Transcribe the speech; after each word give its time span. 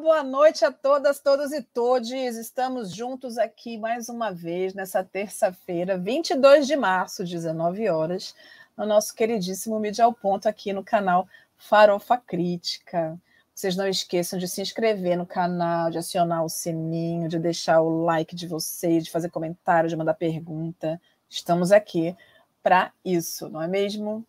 boa 0.00 0.22
noite 0.22 0.64
a 0.64 0.72
todas, 0.72 1.20
todos 1.20 1.52
e 1.52 1.60
todes. 1.60 2.34
Estamos 2.36 2.90
juntos 2.90 3.36
aqui 3.36 3.76
mais 3.76 4.08
uma 4.08 4.32
vez 4.32 4.72
nessa 4.72 5.04
terça-feira, 5.04 5.98
22 5.98 6.66
de 6.66 6.74
março, 6.74 7.22
19 7.22 7.86
horas, 7.90 8.34
no 8.78 8.86
nosso 8.86 9.14
queridíssimo 9.14 9.78
Mídia 9.78 10.06
ao 10.06 10.12
Ponto 10.14 10.48
aqui 10.48 10.72
no 10.72 10.82
canal 10.82 11.28
Farofa 11.54 12.16
Crítica. 12.16 13.20
Vocês 13.54 13.76
não 13.76 13.86
esqueçam 13.86 14.38
de 14.38 14.48
se 14.48 14.62
inscrever 14.62 15.18
no 15.18 15.26
canal, 15.26 15.90
de 15.90 15.98
acionar 15.98 16.42
o 16.46 16.48
sininho, 16.48 17.28
de 17.28 17.38
deixar 17.38 17.82
o 17.82 18.02
like 18.04 18.34
de 18.34 18.46
vocês, 18.46 19.04
de 19.04 19.10
fazer 19.10 19.28
comentário, 19.28 19.90
de 19.90 19.96
mandar 19.96 20.14
pergunta. 20.14 20.98
Estamos 21.28 21.72
aqui 21.72 22.16
para 22.62 22.90
isso, 23.04 23.50
não 23.50 23.60
é 23.60 23.68
mesmo? 23.68 24.24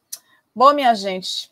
Bom, 0.54 0.74
minha 0.74 0.94
gente, 0.94 1.50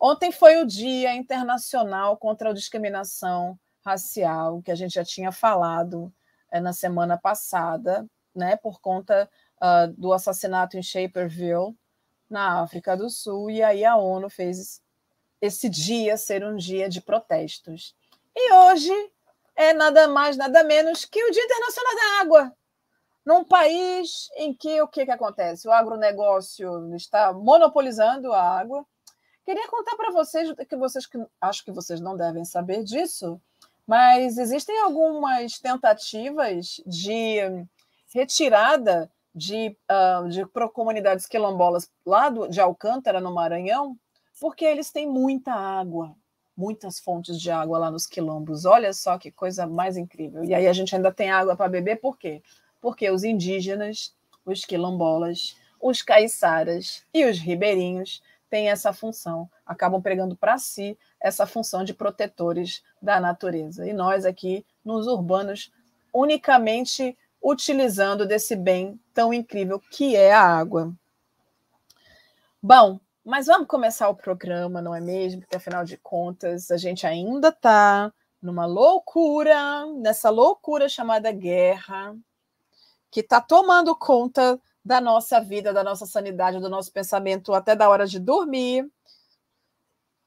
ontem 0.00 0.32
foi 0.32 0.56
o 0.56 0.66
Dia 0.66 1.14
Internacional 1.14 2.16
contra 2.16 2.50
a 2.50 2.54
Discriminação 2.54 3.58
Racial, 3.84 4.62
que 4.62 4.70
a 4.70 4.74
gente 4.74 4.94
já 4.94 5.04
tinha 5.04 5.30
falado 5.30 6.12
é, 6.50 6.60
na 6.60 6.72
semana 6.72 7.18
passada, 7.18 8.06
né, 8.34 8.56
por 8.56 8.80
conta 8.80 9.28
uh, 9.56 9.92
do 9.96 10.12
assassinato 10.12 10.76
em 10.76 10.82
Shaperville, 10.82 11.76
na 12.28 12.60
África 12.60 12.96
do 12.96 13.10
Sul, 13.10 13.50
e 13.50 13.62
aí 13.62 13.84
a 13.84 13.96
ONU 13.96 14.30
fez 14.30 14.80
esse 15.40 15.68
dia 15.68 16.16
ser 16.16 16.44
um 16.44 16.56
dia 16.56 16.88
de 16.88 17.00
protestos. 17.00 17.94
E 18.36 18.52
hoje 18.52 18.92
é 19.56 19.72
nada 19.72 20.06
mais, 20.06 20.36
nada 20.36 20.62
menos 20.62 21.04
que 21.04 21.22
o 21.22 21.30
Dia 21.30 21.44
Internacional 21.44 21.94
da 21.94 22.20
Água. 22.20 22.56
Num 23.24 23.44
país 23.44 24.30
em 24.36 24.54
que 24.54 24.80
o 24.80 24.88
que, 24.88 25.04
que 25.04 25.10
acontece? 25.10 25.68
O 25.68 25.72
agronegócio 25.72 26.94
está 26.94 27.32
monopolizando 27.32 28.32
a 28.32 28.42
água. 28.42 28.86
Queria 29.50 29.66
contar 29.66 29.96
para 29.96 30.12
vocês 30.12 30.48
que 30.68 30.76
vocês 30.76 31.06
que 31.06 31.18
acho 31.40 31.64
que 31.64 31.72
vocês 31.72 32.00
não 32.00 32.16
devem 32.16 32.44
saber 32.44 32.84
disso, 32.84 33.40
mas 33.84 34.38
existem 34.38 34.78
algumas 34.78 35.58
tentativas 35.58 36.80
de 36.86 37.40
retirada 38.14 39.10
de, 39.34 39.76
uh, 39.90 40.28
de 40.28 40.46
comunidades 40.72 41.26
quilombolas 41.26 41.90
lá 42.06 42.28
do, 42.28 42.46
de 42.46 42.60
Alcântara, 42.60 43.20
no 43.20 43.34
Maranhão, 43.34 43.98
porque 44.40 44.64
eles 44.64 44.92
têm 44.92 45.08
muita 45.08 45.52
água, 45.52 46.14
muitas 46.56 47.00
fontes 47.00 47.40
de 47.40 47.50
água 47.50 47.76
lá 47.76 47.90
nos 47.90 48.06
quilombos. 48.06 48.64
Olha 48.64 48.92
só 48.92 49.18
que 49.18 49.32
coisa 49.32 49.66
mais 49.66 49.96
incrível. 49.96 50.44
E 50.44 50.54
aí 50.54 50.68
a 50.68 50.72
gente 50.72 50.94
ainda 50.94 51.12
tem 51.12 51.28
água 51.28 51.56
para 51.56 51.68
beber, 51.68 51.96
por 51.96 52.16
quê? 52.16 52.40
Porque 52.80 53.10
os 53.10 53.24
indígenas, 53.24 54.14
os 54.46 54.64
quilombolas, 54.64 55.56
os 55.80 56.02
caiçaras 56.02 57.04
e 57.12 57.24
os 57.24 57.40
ribeirinhos 57.40 58.22
têm 58.50 58.68
essa 58.68 58.92
função, 58.92 59.48
acabam 59.64 60.02
pregando 60.02 60.36
para 60.36 60.58
si 60.58 60.98
essa 61.20 61.46
função 61.46 61.84
de 61.84 61.94
protetores 61.94 62.82
da 63.00 63.20
natureza. 63.20 63.88
E 63.88 63.92
nós 63.92 64.26
aqui, 64.26 64.66
nos 64.84 65.06
urbanos, 65.06 65.72
unicamente 66.12 67.16
utilizando 67.42 68.26
desse 68.26 68.56
bem 68.56 69.00
tão 69.14 69.32
incrível 69.32 69.80
que 69.90 70.16
é 70.16 70.32
a 70.32 70.42
água. 70.42 70.92
Bom, 72.62 73.00
mas 73.24 73.46
vamos 73.46 73.68
começar 73.68 74.08
o 74.08 74.14
programa, 74.14 74.82
não 74.82 74.94
é 74.94 75.00
mesmo? 75.00 75.40
Porque 75.40 75.56
afinal 75.56 75.84
de 75.84 75.96
contas, 75.96 76.70
a 76.70 76.76
gente 76.76 77.06
ainda 77.06 77.48
está 77.48 78.12
numa 78.42 78.66
loucura, 78.66 79.86
nessa 79.98 80.28
loucura 80.30 80.88
chamada 80.88 81.30
guerra, 81.30 82.16
que 83.10 83.20
está 83.20 83.40
tomando 83.40 83.94
conta 83.94 84.60
da 84.90 85.00
nossa 85.00 85.40
vida, 85.40 85.72
da 85.72 85.84
nossa 85.84 86.04
sanidade, 86.04 86.58
do 86.58 86.68
nosso 86.68 86.92
pensamento 86.92 87.54
até 87.54 87.76
da 87.76 87.88
hora 87.88 88.06
de 88.06 88.18
dormir. 88.18 88.90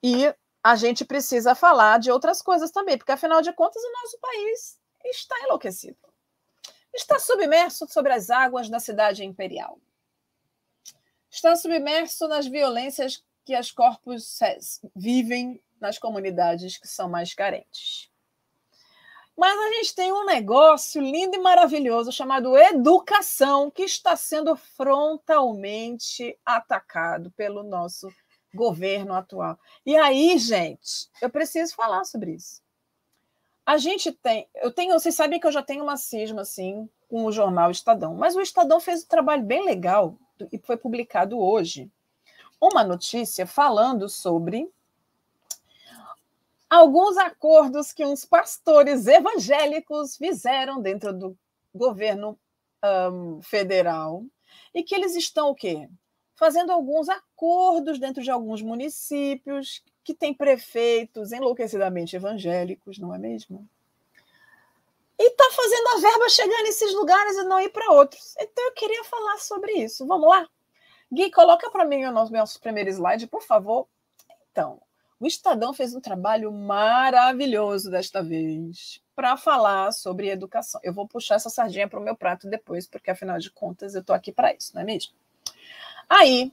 E 0.01 0.34
a 0.63 0.75
gente 0.75 1.03
precisa 1.03 1.53
falar 1.53 2.00
de 2.00 2.09
outras 2.09 2.41
coisas 2.41 2.72
também, 2.72 2.97
porque 2.97 3.12
afinal 3.12 3.41
de 3.41 3.52
contas 3.52 3.84
o 3.84 3.91
nosso 3.91 4.18
país 4.19 4.79
está 5.03 5.35
enlouquecido. 5.41 5.97
Está 6.94 7.19
submerso 7.19 7.85
sobre 7.90 8.13
as 8.13 8.29
águas 8.29 8.69
da 8.69 8.79
cidade 8.79 9.25
imperial 9.25 9.78
está 11.34 11.56
submerso 11.56 12.28
nas 12.28 12.46
violências 12.46 13.23
que 13.44 13.56
as 13.56 13.72
corpos 13.72 14.38
vivem 14.96 15.59
nas 15.81 15.97
comunidades 15.97 16.78
que 16.78 16.88
são 16.88 17.09
mais 17.09 17.34
carentes. 17.34 18.12
Mas 19.35 19.59
a 19.59 19.69
gente 19.75 19.95
tem 19.95 20.11
um 20.11 20.25
negócio 20.25 21.01
lindo 21.01 21.35
e 21.35 21.39
maravilhoso 21.39 22.11
chamado 22.11 22.55
educação, 22.55 23.71
que 23.71 23.83
está 23.83 24.16
sendo 24.16 24.55
frontalmente 24.55 26.38
atacado 26.45 27.31
pelo 27.31 27.63
nosso 27.63 28.09
governo 28.53 29.13
atual. 29.13 29.57
E 29.85 29.95
aí, 29.95 30.38
gente, 30.38 31.09
eu 31.22 31.29
preciso 31.29 31.73
falar 31.75 32.03
sobre 32.05 32.33
isso. 32.33 32.61
A 33.66 33.77
gente 33.77 34.11
tem, 34.11 34.47
eu 34.55 34.72
tenho, 34.72 34.93
vocês 34.93 35.16
sabem 35.16 35.39
que 35.39 35.47
eu 35.47 35.51
já 35.51 35.63
tenho 35.63 35.83
uma 35.83 35.97
cisma 35.97 36.41
assim 36.41 36.88
com 37.09 37.25
o 37.25 37.31
jornal 37.31 37.72
Estadão, 37.72 38.13
mas 38.13 38.35
o 38.35 38.41
Estadão 38.41 38.79
fez 38.79 39.03
um 39.03 39.07
trabalho 39.07 39.43
bem 39.43 39.66
legal 39.66 40.17
e 40.51 40.57
foi 40.59 40.77
publicado 40.77 41.39
hoje 41.39 41.89
uma 42.61 42.83
notícia 42.83 43.47
falando 43.47 44.07
sobre 44.07 44.69
alguns 46.73 47.17
acordos 47.17 47.91
que 47.91 48.06
uns 48.06 48.25
pastores 48.25 49.06
evangélicos 49.07 50.17
fizeram 50.17 50.81
dentro 50.81 51.13
do 51.13 51.38
governo 51.73 52.38
um, 52.84 53.41
federal 53.41 54.23
e 54.73 54.84
que 54.84 54.95
eles 54.95 55.16
estão 55.16 55.50
o 55.50 55.56
quê? 55.56 55.88
Fazendo 56.35 56.72
alguns 56.72 57.09
acordos 57.09 58.00
dentro 58.00 58.23
de 58.23 58.31
alguns 58.31 58.61
municípios 58.61 59.84
que 60.03 60.13
têm 60.13 60.34
prefeitos 60.34 61.31
enlouquecidamente 61.31 62.16
evangélicos, 62.16 62.97
não 62.97 63.13
é 63.13 63.17
mesmo? 63.17 63.67
e 65.19 65.28
está 65.28 65.50
fazendo 65.51 65.88
a 65.90 66.00
verba 66.00 66.28
chegar 66.28 66.63
nesses 66.63 66.91
lugares 66.94 67.38
e 67.38 67.44
não 67.44 67.59
ir 67.59 67.69
para 67.69 67.94
outros. 67.94 68.35
Então 68.40 68.66
eu 68.66 68.73
queria 68.73 69.03
falar 69.05 69.38
sobre 69.38 69.72
isso. 69.73 70.05
Vamos 70.05 70.28
lá? 70.28 70.47
Gui, 71.11 71.31
coloca 71.31 71.69
para 71.69 71.85
mim 71.85 72.03
o 72.03 72.11
nosso 72.11 72.59
primeiro 72.59 72.90
slide, 72.90 73.28
por 73.28 73.44
favor. 73.44 73.88
Então, 74.51 74.81
o 75.23 75.28
Estadão 75.28 75.73
fez 75.73 75.95
um 75.95 76.01
trabalho 76.01 76.51
maravilhoso 76.51 77.89
desta 77.89 78.22
vez 78.22 79.01
para 79.16 79.38
falar 79.38 79.94
sobre 79.94 80.29
educação. 80.29 80.81
Eu 80.84 80.94
vou 80.94 81.07
puxar 81.07 81.35
essa 81.35 81.50
sardinha 81.50 81.88
para 81.88 81.97
o 81.97 82.03
meu 82.03 82.13
prato 82.13 82.50
depois, 82.50 82.85
porque 82.85 83.09
afinal 83.09 83.39
de 83.39 83.50
contas 83.50 83.95
eu 83.95 84.01
estou 84.01 84.13
aqui 84.13 84.34
para 84.34 84.53
isso, 84.53 84.72
não 84.75 84.81
é 84.81 84.85
mesmo? 84.85 85.13
Aí, 86.09 86.51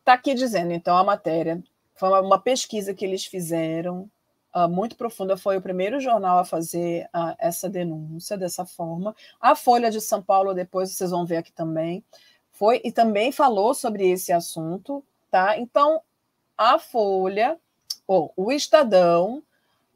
está 0.00 0.12
aqui 0.12 0.34
dizendo, 0.34 0.72
então, 0.72 0.94
a 0.94 1.02
matéria. 1.02 1.62
Foi 1.94 2.10
uma 2.20 2.38
pesquisa 2.38 2.92
que 2.92 3.02
eles 3.02 3.24
fizeram 3.24 4.10
uh, 4.54 4.68
muito 4.68 4.94
profunda, 4.94 5.34
foi 5.34 5.56
o 5.56 5.62
primeiro 5.62 5.98
jornal 5.98 6.38
a 6.38 6.44
fazer 6.44 7.06
uh, 7.14 7.34
essa 7.38 7.66
denúncia 7.66 8.36
dessa 8.36 8.66
forma. 8.66 9.16
A 9.40 9.54
Folha 9.56 9.90
de 9.90 10.02
São 10.02 10.22
Paulo, 10.22 10.52
depois 10.52 10.92
vocês 10.92 11.12
vão 11.12 11.24
ver 11.24 11.38
aqui 11.38 11.52
também, 11.52 12.04
foi 12.50 12.78
e 12.84 12.92
também 12.92 13.32
falou 13.32 13.72
sobre 13.72 14.10
esse 14.10 14.32
assunto, 14.32 15.02
tá? 15.30 15.56
Então, 15.56 16.02
a 16.58 16.78
Folha, 16.78 17.58
ou 18.06 18.32
o 18.36 18.52
Estadão, 18.52 19.42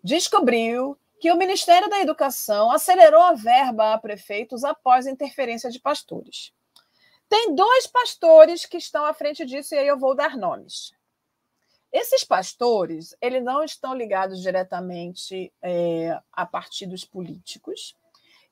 descobriu 0.02 0.96
que 1.18 1.32
o 1.32 1.36
Ministério 1.36 1.88
da 1.88 2.00
Educação 2.00 2.70
acelerou 2.70 3.22
a 3.22 3.32
verba 3.32 3.94
a 3.94 3.98
prefeitos 3.98 4.64
após 4.64 5.06
interferência 5.06 5.70
de 5.70 5.80
pastores. 5.80 6.52
Tem 7.28 7.54
dois 7.54 7.86
pastores 7.86 8.64
que 8.66 8.76
estão 8.76 9.04
à 9.04 9.12
frente 9.12 9.44
disso, 9.44 9.74
e 9.74 9.78
aí 9.78 9.88
eu 9.88 9.98
vou 9.98 10.14
dar 10.14 10.36
nomes. 10.36 10.92
Esses 11.92 12.22
pastores, 12.22 13.16
eles 13.20 13.42
não 13.42 13.64
estão 13.64 13.94
ligados 13.94 14.40
diretamente 14.42 15.52
é, 15.62 16.20
a 16.32 16.44
partidos 16.44 17.04
políticos, 17.04 17.96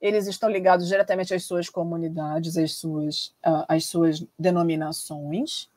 eles 0.00 0.26
estão 0.26 0.48
ligados 0.48 0.88
diretamente 0.88 1.34
às 1.34 1.44
suas 1.44 1.68
comunidades, 1.68 2.56
às 2.56 2.72
suas, 2.72 3.34
às 3.68 3.86
suas 3.86 4.24
denominações, 4.38 5.68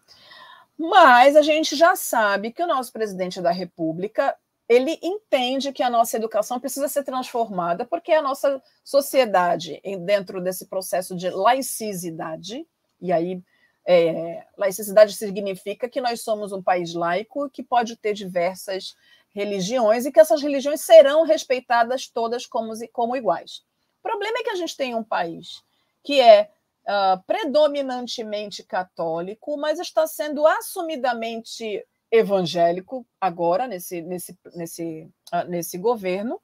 mas 0.78 1.36
a 1.36 1.42
gente 1.42 1.76
já 1.76 1.96
sabe 1.96 2.52
que 2.52 2.62
o 2.62 2.68
nosso 2.68 2.92
presidente 2.94 3.42
da 3.42 3.52
República 3.52 4.36
ele 4.70 5.00
entende 5.02 5.72
que 5.72 5.82
a 5.82 5.90
nossa 5.90 6.18
educação 6.18 6.60
precisa 6.60 6.90
ser 6.90 7.04
transformada, 7.04 7.86
porque 7.86 8.12
a 8.12 8.22
nossa 8.22 8.62
sociedade, 8.84 9.82
dentro 10.02 10.42
desse 10.42 10.66
processo 10.66 11.16
de 11.16 11.30
laicidade, 11.30 12.68
e 13.00 13.14
aí 13.14 13.42
é, 13.88 14.46
laicidade 14.58 15.14
significa 15.14 15.88
que 15.88 16.02
nós 16.02 16.22
somos 16.22 16.52
um 16.52 16.62
país 16.62 16.94
laico 16.94 17.50
que 17.50 17.64
pode 17.64 17.96
ter 17.96 18.14
diversas 18.14 18.96
religiões 19.30 20.06
e 20.06 20.12
que 20.12 20.20
essas 20.20 20.42
religiões 20.42 20.82
serão 20.82 21.24
respeitadas 21.24 22.08
todas 22.08 22.46
como, 22.46 22.74
como 22.92 23.16
iguais. 23.16 23.64
O 24.00 24.04
problema 24.04 24.40
é 24.40 24.44
que 24.44 24.50
a 24.50 24.56
gente 24.56 24.76
tem 24.76 24.94
um 24.94 25.04
país 25.04 25.64
que 26.04 26.20
é 26.20 26.50
uh, 26.88 27.22
predominantemente 27.26 28.64
católico, 28.64 29.58
mas 29.58 29.80
está 29.80 30.08
sendo 30.08 30.48
assumidamente 30.48 31.86
evangélico 32.10 33.06
agora 33.20 33.68
nesse, 33.68 34.02
nesse, 34.02 34.38
nesse, 34.56 35.10
uh, 35.34 35.48
nesse 35.48 35.78
governo, 35.78 36.42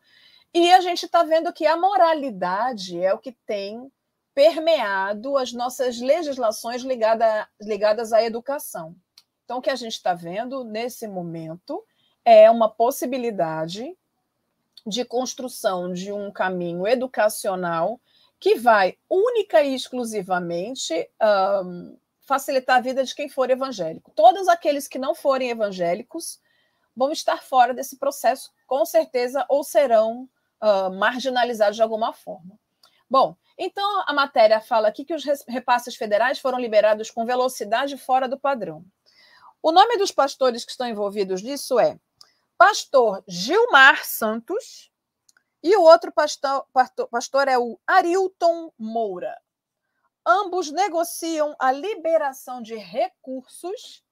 e 0.53 0.71
a 0.71 0.81
gente 0.81 1.05
está 1.05 1.23
vendo 1.23 1.51
que 1.51 1.65
a 1.65 1.75
moralidade 1.75 3.01
é 3.01 3.13
o 3.13 3.17
que 3.17 3.31
tem 3.31 3.91
permeado 4.35 5.37
as 5.37 5.51
nossas 5.51 5.99
legislações 5.99 6.81
ligada, 6.83 7.47
ligadas 7.61 8.13
à 8.13 8.21
educação. 8.21 8.95
Então, 9.45 9.57
o 9.57 9.61
que 9.61 9.69
a 9.69 9.75
gente 9.75 9.93
está 9.93 10.13
vendo 10.13 10.63
nesse 10.63 11.07
momento 11.07 11.83
é 12.25 12.49
uma 12.49 12.69
possibilidade 12.69 13.95
de 14.85 15.05
construção 15.05 15.91
de 15.91 16.11
um 16.11 16.31
caminho 16.31 16.87
educacional 16.87 17.99
que 18.43 18.55
vai 18.55 18.97
única 19.09 19.63
e 19.63 19.73
exclusivamente 19.73 21.09
um, 21.63 21.97
facilitar 22.23 22.75
a 22.75 22.81
vida 22.81 23.01
de 23.01 23.15
quem 23.15 23.29
for 23.29 23.49
evangélico. 23.49 24.11
Todos 24.13 24.49
aqueles 24.49 24.85
que 24.85 24.99
não 24.99 25.15
forem 25.15 25.49
evangélicos 25.49 26.41
vão 26.93 27.09
estar 27.13 27.41
fora 27.41 27.73
desse 27.73 27.95
processo, 27.95 28.51
com 28.67 28.85
certeza, 28.85 29.45
ou 29.47 29.63
serão 29.63 30.27
uh, 30.61 30.91
marginalizados 30.91 31.77
de 31.77 31.81
alguma 31.81 32.11
forma. 32.11 32.59
Bom, 33.09 33.33
então 33.57 34.03
a 34.05 34.11
matéria 34.11 34.59
fala 34.59 34.89
aqui 34.89 35.05
que 35.05 35.15
os 35.15 35.23
repasses 35.47 35.95
federais 35.95 36.37
foram 36.37 36.59
liberados 36.59 37.09
com 37.09 37.25
velocidade 37.25 37.97
fora 37.97 38.27
do 38.27 38.37
padrão. 38.37 38.83
O 39.61 39.71
nome 39.71 39.95
dos 39.95 40.11
pastores 40.11 40.65
que 40.65 40.71
estão 40.71 40.85
envolvidos 40.85 41.41
nisso 41.41 41.79
é 41.79 41.97
Pastor 42.57 43.23
Gilmar 43.25 44.03
Santos 44.03 44.91
e 45.63 45.75
o 45.77 45.81
outro 45.81 46.11
pastor, 46.11 46.67
pastor, 47.09 47.47
é 47.47 47.57
o 47.57 47.79
Arilton 47.87 48.71
Moura. 48.77 49.39
Ambos 50.25 50.69
negociam 50.69 51.55
a 51.57 51.71
liberação 51.71 52.61
de 52.61 52.75
recursos 52.75 54.03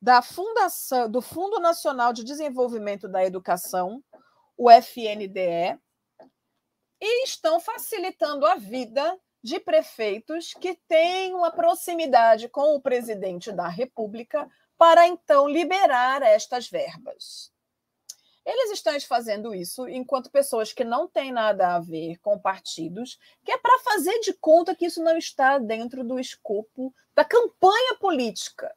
da 0.00 0.22
Fundação 0.22 1.10
do 1.10 1.20
Fundo 1.20 1.60
Nacional 1.60 2.12
de 2.12 2.24
Desenvolvimento 2.24 3.06
da 3.06 3.24
Educação, 3.24 4.02
o 4.56 4.70
FNDE, 4.70 5.78
e 7.00 7.24
estão 7.24 7.60
facilitando 7.60 8.46
a 8.46 8.56
vida 8.56 9.18
de 9.42 9.60
prefeitos 9.60 10.52
que 10.54 10.74
têm 10.88 11.34
uma 11.34 11.50
proximidade 11.50 12.48
com 12.48 12.74
o 12.74 12.80
presidente 12.80 13.52
da 13.52 13.68
República 13.68 14.48
para 14.76 15.06
então 15.06 15.48
liberar 15.48 16.22
estas 16.22 16.68
verbas. 16.68 17.52
Eles 18.48 18.70
estão 18.70 18.98
fazendo 19.00 19.54
isso 19.54 19.86
enquanto 19.86 20.30
pessoas 20.30 20.72
que 20.72 20.82
não 20.82 21.06
têm 21.06 21.30
nada 21.30 21.74
a 21.74 21.80
ver 21.80 22.16
com 22.22 22.38
partidos, 22.38 23.18
que 23.44 23.52
é 23.52 23.58
para 23.58 23.78
fazer 23.80 24.20
de 24.20 24.32
conta 24.32 24.74
que 24.74 24.86
isso 24.86 25.02
não 25.02 25.18
está 25.18 25.58
dentro 25.58 26.02
do 26.02 26.18
escopo 26.18 26.90
da 27.14 27.26
campanha 27.26 27.96
política. 28.00 28.74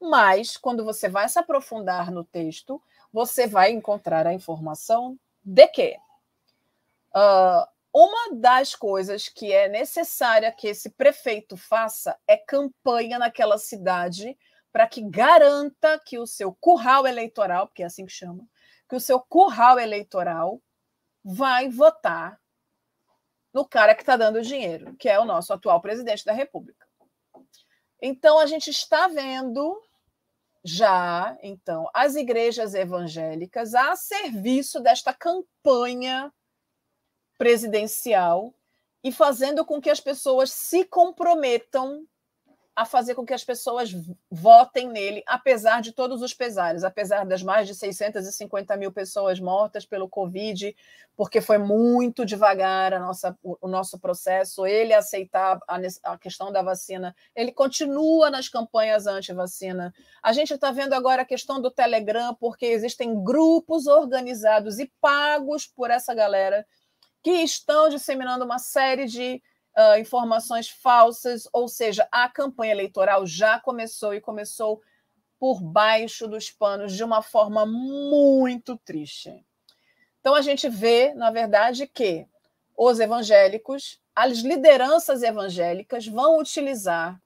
Mas, 0.00 0.56
quando 0.56 0.84
você 0.84 1.08
vai 1.08 1.28
se 1.28 1.36
aprofundar 1.36 2.12
no 2.12 2.22
texto, 2.22 2.80
você 3.12 3.48
vai 3.48 3.72
encontrar 3.72 4.24
a 4.24 4.32
informação 4.32 5.18
de 5.42 5.66
que 5.66 5.96
uh, 7.12 7.66
uma 7.92 8.36
das 8.36 8.76
coisas 8.76 9.28
que 9.28 9.52
é 9.52 9.68
necessária 9.68 10.52
que 10.52 10.68
esse 10.68 10.90
prefeito 10.90 11.56
faça 11.56 12.16
é 12.24 12.36
campanha 12.36 13.18
naquela 13.18 13.58
cidade 13.58 14.38
para 14.72 14.86
que 14.86 15.02
garanta 15.02 15.98
que 15.98 16.20
o 16.20 16.26
seu 16.26 16.54
curral 16.60 17.04
eleitoral, 17.04 17.66
porque 17.66 17.82
é 17.82 17.86
assim 17.86 18.06
que 18.06 18.12
chama, 18.12 18.46
que 18.88 18.96
o 18.96 19.00
seu 19.00 19.20
curral 19.20 19.78
eleitoral 19.78 20.60
vai 21.24 21.68
votar 21.68 22.40
no 23.52 23.66
cara 23.66 23.94
que 23.94 24.02
está 24.02 24.16
dando 24.16 24.42
dinheiro, 24.42 24.94
que 24.96 25.08
é 25.08 25.18
o 25.18 25.24
nosso 25.24 25.52
atual 25.52 25.80
presidente 25.80 26.24
da 26.24 26.32
República. 26.32 26.86
Então, 28.00 28.38
a 28.38 28.46
gente 28.46 28.70
está 28.70 29.08
vendo 29.08 29.82
já, 30.62 31.36
então, 31.42 31.88
as 31.94 32.16
igrejas 32.16 32.74
evangélicas 32.74 33.74
a 33.74 33.96
serviço 33.96 34.80
desta 34.80 35.14
campanha 35.14 36.32
presidencial 37.38 38.52
e 39.02 39.12
fazendo 39.12 39.64
com 39.64 39.80
que 39.80 39.90
as 39.90 40.00
pessoas 40.00 40.50
se 40.50 40.84
comprometam 40.84 42.06
a 42.76 42.84
fazer 42.84 43.14
com 43.14 43.24
que 43.24 43.32
as 43.32 43.42
pessoas 43.42 43.90
votem 44.30 44.86
nele, 44.86 45.22
apesar 45.26 45.80
de 45.80 45.92
todos 45.92 46.20
os 46.20 46.34
pesares, 46.34 46.84
apesar 46.84 47.24
das 47.24 47.42
mais 47.42 47.66
de 47.66 47.74
650 47.74 48.76
mil 48.76 48.92
pessoas 48.92 49.40
mortas 49.40 49.86
pelo 49.86 50.06
Covid, 50.06 50.76
porque 51.16 51.40
foi 51.40 51.56
muito 51.56 52.26
devagar 52.26 52.92
a 52.92 53.00
nossa, 53.00 53.34
o 53.42 53.66
nosso 53.66 53.98
processo, 53.98 54.66
ele 54.66 54.92
aceitar 54.92 55.58
a, 55.66 55.78
a 56.04 56.18
questão 56.18 56.52
da 56.52 56.60
vacina, 56.60 57.16
ele 57.34 57.50
continua 57.50 58.30
nas 58.30 58.46
campanhas 58.46 59.06
anti-vacina. 59.06 59.94
A 60.22 60.34
gente 60.34 60.52
está 60.52 60.70
vendo 60.70 60.92
agora 60.92 61.22
a 61.22 61.26
questão 61.26 61.58
do 61.58 61.70
Telegram, 61.70 62.34
porque 62.34 62.66
existem 62.66 63.24
grupos 63.24 63.86
organizados 63.86 64.78
e 64.78 64.92
pagos 65.00 65.66
por 65.66 65.90
essa 65.90 66.12
galera 66.12 66.66
que 67.22 67.30
estão 67.42 67.88
disseminando 67.88 68.44
uma 68.44 68.58
série 68.58 69.06
de 69.06 69.42
uh, 69.76 69.98
informações 69.98 70.68
falsas, 70.68 71.48
ou 71.52 71.68
seja, 71.68 72.08
a 72.10 72.28
campanha 72.28 72.72
eleitoral 72.72 73.26
já 73.26 73.60
começou 73.60 74.14
e 74.14 74.20
começou 74.20 74.82
por 75.38 75.60
baixo 75.60 76.26
dos 76.26 76.50
panos 76.50 76.94
de 76.94 77.04
uma 77.04 77.22
forma 77.22 77.66
muito 77.66 78.76
triste. 78.78 79.44
Então 80.20 80.34
a 80.34 80.40
gente 80.40 80.68
vê, 80.68 81.12
na 81.14 81.30
verdade, 81.30 81.86
que 81.86 82.26
os 82.76 82.98
evangélicos, 82.98 84.00
as 84.14 84.38
lideranças 84.38 85.22
evangélicas 85.22 86.06
vão 86.06 86.38
utilizar 86.38 87.20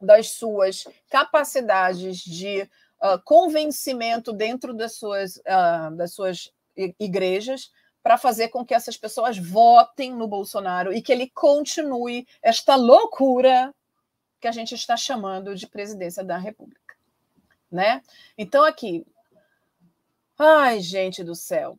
das 0.00 0.30
suas 0.30 0.86
capacidades 1.10 2.18
de 2.18 2.62
uh, 2.62 3.20
convencimento 3.24 4.32
dentro 4.32 4.72
das 4.72 4.94
suas, 4.94 5.36
uh, 5.36 5.94
das 5.96 6.14
suas 6.14 6.52
igrejas 6.98 7.70
para 8.08 8.16
fazer 8.16 8.48
com 8.48 8.64
que 8.64 8.72
essas 8.72 8.96
pessoas 8.96 9.36
votem 9.36 10.14
no 10.14 10.26
Bolsonaro 10.26 10.94
e 10.94 11.02
que 11.02 11.12
ele 11.12 11.28
continue 11.28 12.26
esta 12.40 12.74
loucura 12.74 13.74
que 14.40 14.48
a 14.48 14.50
gente 14.50 14.74
está 14.74 14.96
chamando 14.96 15.54
de 15.54 15.66
presidência 15.66 16.24
da 16.24 16.38
República, 16.38 16.96
né? 17.70 18.00
Então 18.38 18.64
aqui, 18.64 19.06
ai 20.38 20.80
gente 20.80 21.22
do 21.22 21.34
céu, 21.34 21.78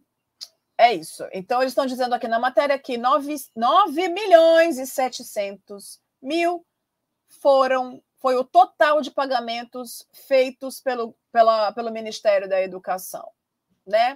é 0.77 0.93
isso. 0.93 1.27
Então 1.33 1.63
eles 1.63 1.71
estão 1.71 1.87
dizendo 1.87 2.13
aqui 2.13 2.27
na 2.27 2.37
matéria 2.37 2.77
que 2.77 2.95
9, 2.95 3.35
9 3.55 4.07
milhões 4.09 4.77
e 4.77 4.85
700 4.85 5.99
mil 6.21 6.63
foram 7.41 8.03
foi 8.19 8.35
o 8.35 8.43
total 8.43 9.01
de 9.01 9.09
pagamentos 9.09 10.07
feitos 10.13 10.79
pelo, 10.79 11.15
pela, 11.31 11.71
pelo 11.71 11.89
Ministério 11.89 12.47
da 12.47 12.61
Educação, 12.61 13.31
né? 13.83 14.15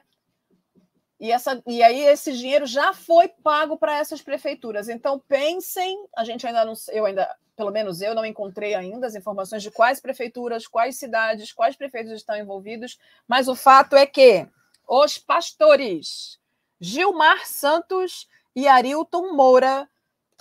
E, 1.24 1.32
essa, 1.32 1.64
e 1.66 1.82
aí 1.82 2.02
esse 2.02 2.34
dinheiro 2.34 2.66
já 2.66 2.94
foi 2.94 3.30
pago 3.30 3.78
para 3.78 3.96
essas 3.96 4.22
prefeituras. 4.22 4.90
Então 4.90 5.18
pensem, 5.26 6.06
a 6.18 6.26
gente 6.26 6.46
ainda 6.46 6.66
não, 6.66 6.74
eu 6.92 7.06
ainda, 7.06 7.34
pelo 7.56 7.72
menos 7.72 8.02
eu 8.02 8.14
não 8.14 8.26
encontrei 8.26 8.76
ainda 8.76 9.08
as 9.08 9.16
informações 9.16 9.64
de 9.64 9.72
quais 9.72 10.02
prefeituras, 10.02 10.68
quais 10.68 10.98
cidades, 10.98 11.54
quais 11.54 11.78
prefeitos 11.78 12.12
estão 12.12 12.36
envolvidos, 12.36 13.00
mas 13.26 13.48
o 13.48 13.56
fato 13.56 13.96
é 13.96 14.06
que 14.06 14.46
os 14.86 15.18
pastores 15.18 16.38
Gilmar 16.78 17.48
Santos 17.48 18.28
e 18.54 18.68
Arilton 18.68 19.32
Moura 19.34 19.90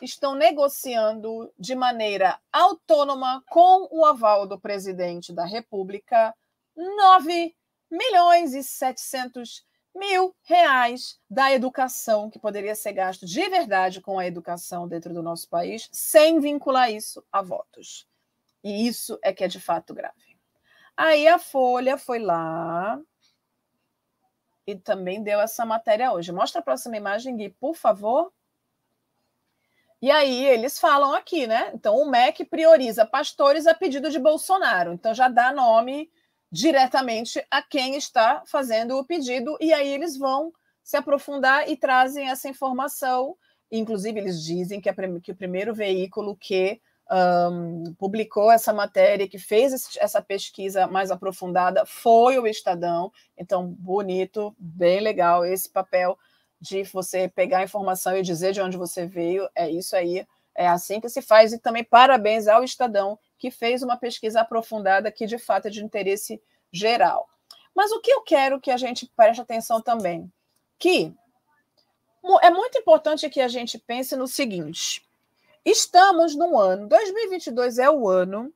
estão 0.02 0.34
negociando 0.34 1.48
de 1.56 1.76
maneira 1.76 2.40
autônoma 2.52 3.40
com 3.48 3.86
o 3.88 4.04
aval 4.04 4.48
do 4.48 4.58
presidente 4.58 5.32
da 5.32 5.44
República 5.44 6.34
9 6.76 7.54
milhões 7.88 8.52
e 8.52 8.64
700 8.64 9.64
mil 9.94 10.34
reais 10.42 11.20
da 11.28 11.52
educação 11.52 12.30
que 12.30 12.38
poderia 12.38 12.74
ser 12.74 12.92
gasto 12.92 13.26
de 13.26 13.48
verdade 13.48 14.00
com 14.00 14.18
a 14.18 14.26
educação 14.26 14.88
dentro 14.88 15.12
do 15.12 15.22
nosso 15.22 15.48
país, 15.48 15.88
sem 15.92 16.40
vincular 16.40 16.90
isso 16.90 17.24
a 17.30 17.42
votos. 17.42 18.06
E 18.64 18.86
isso 18.86 19.18
é 19.22 19.32
que 19.32 19.44
é 19.44 19.48
de 19.48 19.60
fato 19.60 19.94
grave. 19.94 20.38
Aí 20.96 21.26
a 21.26 21.38
Folha 21.38 21.98
foi 21.98 22.18
lá 22.18 23.00
e 24.66 24.76
também 24.76 25.22
deu 25.22 25.40
essa 25.40 25.64
matéria 25.64 26.12
hoje. 26.12 26.32
Mostra 26.32 26.60
a 26.60 26.64
próxima 26.64 26.96
imagem, 26.96 27.36
Gui, 27.36 27.50
por 27.50 27.74
favor. 27.74 28.32
E 30.00 30.10
aí 30.10 30.44
eles 30.44 30.78
falam 30.78 31.12
aqui, 31.12 31.46
né? 31.46 31.70
Então 31.74 31.96
o 31.96 32.10
MEC 32.10 32.44
prioriza 32.44 33.06
pastores 33.06 33.66
a 33.66 33.74
pedido 33.74 34.10
de 34.10 34.18
Bolsonaro. 34.18 34.92
Então 34.92 35.14
já 35.14 35.28
dá 35.28 35.52
nome 35.52 36.10
diretamente 36.52 37.42
a 37.50 37.62
quem 37.62 37.96
está 37.96 38.42
fazendo 38.44 38.98
o 38.98 39.04
pedido, 39.04 39.56
e 39.58 39.72
aí 39.72 39.88
eles 39.88 40.18
vão 40.18 40.52
se 40.82 40.98
aprofundar 40.98 41.68
e 41.70 41.76
trazem 41.76 42.28
essa 42.28 42.48
informação. 42.48 43.34
Inclusive, 43.70 44.20
eles 44.20 44.44
dizem 44.44 44.78
que, 44.78 44.90
a, 44.90 44.94
que 45.22 45.32
o 45.32 45.36
primeiro 45.36 45.74
veículo 45.74 46.36
que 46.36 46.78
um, 47.10 47.94
publicou 47.94 48.50
essa 48.50 48.72
matéria, 48.72 49.28
que 49.28 49.38
fez 49.38 49.96
essa 49.98 50.20
pesquisa 50.20 50.86
mais 50.86 51.10
aprofundada, 51.10 51.84
foi 51.86 52.38
o 52.38 52.46
Estadão. 52.46 53.10
Então, 53.36 53.66
bonito, 53.66 54.54
bem 54.58 55.00
legal 55.00 55.46
esse 55.46 55.70
papel 55.70 56.18
de 56.60 56.82
você 56.84 57.28
pegar 57.28 57.58
a 57.58 57.64
informação 57.64 58.16
e 58.16 58.22
dizer 58.22 58.52
de 58.52 58.60
onde 58.60 58.76
você 58.76 59.06
veio. 59.06 59.48
É 59.54 59.70
isso 59.70 59.96
aí, 59.96 60.26
é 60.54 60.68
assim 60.68 61.00
que 61.00 61.08
se 61.08 61.22
faz. 61.22 61.52
E 61.52 61.58
também 61.58 61.82
parabéns 61.82 62.46
ao 62.46 62.62
Estadão, 62.62 63.18
que 63.42 63.50
fez 63.50 63.82
uma 63.82 63.96
pesquisa 63.96 64.42
aprofundada 64.42 65.10
que 65.10 65.26
de 65.26 65.36
fato 65.36 65.66
é 65.66 65.70
de 65.70 65.84
interesse 65.84 66.40
geral. 66.70 67.28
Mas 67.74 67.90
o 67.90 68.00
que 68.00 68.12
eu 68.12 68.20
quero 68.20 68.60
que 68.60 68.70
a 68.70 68.76
gente 68.76 69.10
preste 69.16 69.40
atenção 69.40 69.82
também, 69.82 70.32
que 70.78 71.12
é 72.40 72.50
muito 72.50 72.78
importante 72.78 73.28
que 73.28 73.40
a 73.40 73.48
gente 73.48 73.80
pense 73.80 74.14
no 74.14 74.28
seguinte: 74.28 75.04
estamos 75.64 76.36
no 76.36 76.56
ano 76.56 76.86
2022 76.86 77.78
é 77.78 77.90
o 77.90 78.08
ano 78.08 78.54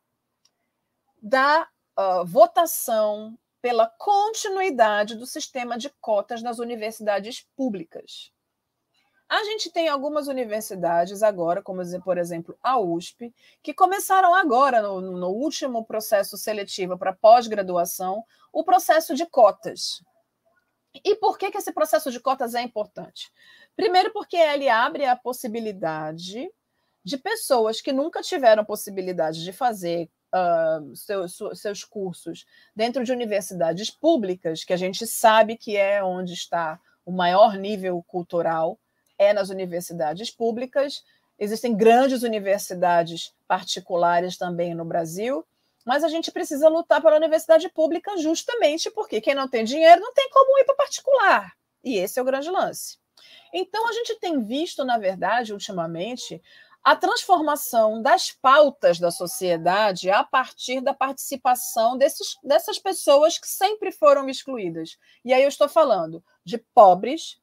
da 1.20 1.66
uh, 1.98 2.24
votação 2.24 3.36
pela 3.60 3.88
continuidade 3.88 5.16
do 5.16 5.26
sistema 5.26 5.76
de 5.76 5.90
cotas 6.00 6.44
nas 6.44 6.60
universidades 6.60 7.44
públicas. 7.56 8.30
A 9.28 9.42
gente 9.44 9.70
tem 9.72 9.88
algumas 9.88 10.28
universidades 10.28 11.22
agora, 11.22 11.60
como 11.60 11.82
por 12.02 12.16
exemplo 12.16 12.56
a 12.62 12.78
USP, 12.78 13.34
que 13.62 13.74
começaram 13.74 14.34
agora, 14.34 14.80
no, 14.80 15.00
no 15.00 15.28
último 15.28 15.84
processo 15.84 16.36
seletivo 16.36 16.96
para 16.96 17.12
pós-graduação, 17.12 18.24
o 18.52 18.62
processo 18.62 19.14
de 19.14 19.26
cotas. 19.26 20.00
E 21.04 21.16
por 21.16 21.36
que, 21.36 21.50
que 21.50 21.58
esse 21.58 21.72
processo 21.72 22.10
de 22.10 22.20
cotas 22.20 22.54
é 22.54 22.62
importante? 22.62 23.30
Primeiro, 23.74 24.12
porque 24.12 24.36
ele 24.36 24.68
abre 24.68 25.04
a 25.04 25.16
possibilidade 25.16 26.48
de 27.04 27.18
pessoas 27.18 27.80
que 27.80 27.92
nunca 27.92 28.22
tiveram 28.22 28.64
possibilidade 28.64 29.44
de 29.44 29.52
fazer 29.52 30.08
uh, 30.34 30.96
seus, 30.96 31.38
seus 31.54 31.84
cursos 31.84 32.46
dentro 32.74 33.04
de 33.04 33.12
universidades 33.12 33.90
públicas, 33.90 34.64
que 34.64 34.72
a 34.72 34.76
gente 34.76 35.06
sabe 35.06 35.56
que 35.56 35.76
é 35.76 36.02
onde 36.02 36.32
está 36.32 36.80
o 37.04 37.12
maior 37.12 37.56
nível 37.56 38.02
cultural, 38.06 38.78
é 39.18 39.32
nas 39.32 39.50
universidades 39.50 40.30
públicas. 40.30 41.04
Existem 41.38 41.76
grandes 41.76 42.22
universidades 42.22 43.34
particulares 43.46 44.36
também 44.36 44.74
no 44.74 44.84
Brasil, 44.84 45.44
mas 45.84 46.02
a 46.02 46.08
gente 46.08 46.32
precisa 46.32 46.68
lutar 46.68 47.00
pela 47.00 47.16
universidade 47.16 47.68
pública 47.68 48.16
justamente 48.16 48.90
porque 48.90 49.20
quem 49.20 49.34
não 49.34 49.48
tem 49.48 49.64
dinheiro 49.64 50.00
não 50.00 50.12
tem 50.12 50.28
como 50.30 50.58
ir 50.58 50.64
para 50.64 50.74
particular. 50.74 51.52
E 51.84 51.96
esse 51.98 52.18
é 52.18 52.22
o 52.22 52.24
grande 52.24 52.50
lance. 52.50 52.98
Então, 53.52 53.88
a 53.88 53.92
gente 53.92 54.16
tem 54.16 54.42
visto, 54.42 54.84
na 54.84 54.98
verdade, 54.98 55.52
ultimamente, 55.52 56.42
a 56.86 56.94
transformação 56.94 58.00
das 58.00 58.30
pautas 58.30 58.98
da 58.98 59.10
sociedade 59.10 60.10
a 60.10 60.22
partir 60.22 60.80
da 60.80 60.94
participação 60.94 61.96
desses, 61.98 62.36
dessas 62.44 62.78
pessoas 62.78 63.38
que 63.38 63.48
sempre 63.48 63.90
foram 63.90 64.28
excluídas. 64.28 64.96
E 65.24 65.32
aí 65.32 65.42
eu 65.42 65.48
estou 65.48 65.68
falando 65.68 66.22
de 66.44 66.58
pobres, 66.74 67.40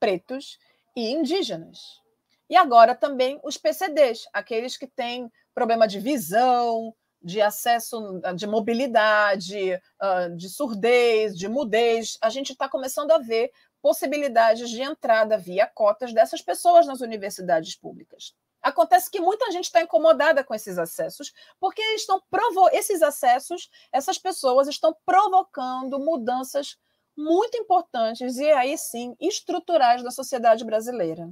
pretos 0.00 0.58
e 0.94 1.10
indígenas. 1.10 2.00
E 2.48 2.56
agora 2.56 2.94
também 2.94 3.38
os 3.44 3.56
PCDs, 3.56 4.28
aqueles 4.32 4.76
que 4.76 4.86
têm 4.86 5.30
problema 5.54 5.86
de 5.86 6.00
visão, 6.00 6.94
de 7.22 7.40
acesso, 7.40 8.20
de 8.34 8.46
mobilidade, 8.46 9.80
ah, 10.00 10.28
de 10.28 10.48
surdez, 10.48 11.36
de 11.36 11.48
mudez. 11.48 12.18
A 12.20 12.30
gente 12.30 12.52
está 12.52 12.68
começando 12.68 13.12
a 13.12 13.18
ver 13.18 13.52
possibilidades 13.82 14.70
de 14.70 14.82
entrada 14.82 15.38
via 15.38 15.66
cotas 15.66 16.12
dessas 16.12 16.42
pessoas 16.42 16.86
nas 16.86 17.00
universidades 17.00 17.74
públicas. 17.74 18.34
Acontece 18.62 19.10
que 19.10 19.20
muita 19.20 19.50
gente 19.50 19.64
está 19.64 19.80
incomodada 19.80 20.44
com 20.44 20.54
esses 20.54 20.76
acessos, 20.76 21.32
porque 21.58 21.82
estão 21.94 22.22
provo 22.30 22.68
esses 22.72 23.00
acessos, 23.00 23.70
essas 23.90 24.18
pessoas 24.18 24.68
estão 24.68 24.94
provocando 25.06 25.98
mudanças 25.98 26.76
muito 27.20 27.56
importantes 27.56 28.38
e 28.38 28.50
aí 28.50 28.76
sim 28.76 29.14
estruturais 29.20 30.02
da 30.02 30.10
sociedade 30.10 30.64
brasileira. 30.64 31.30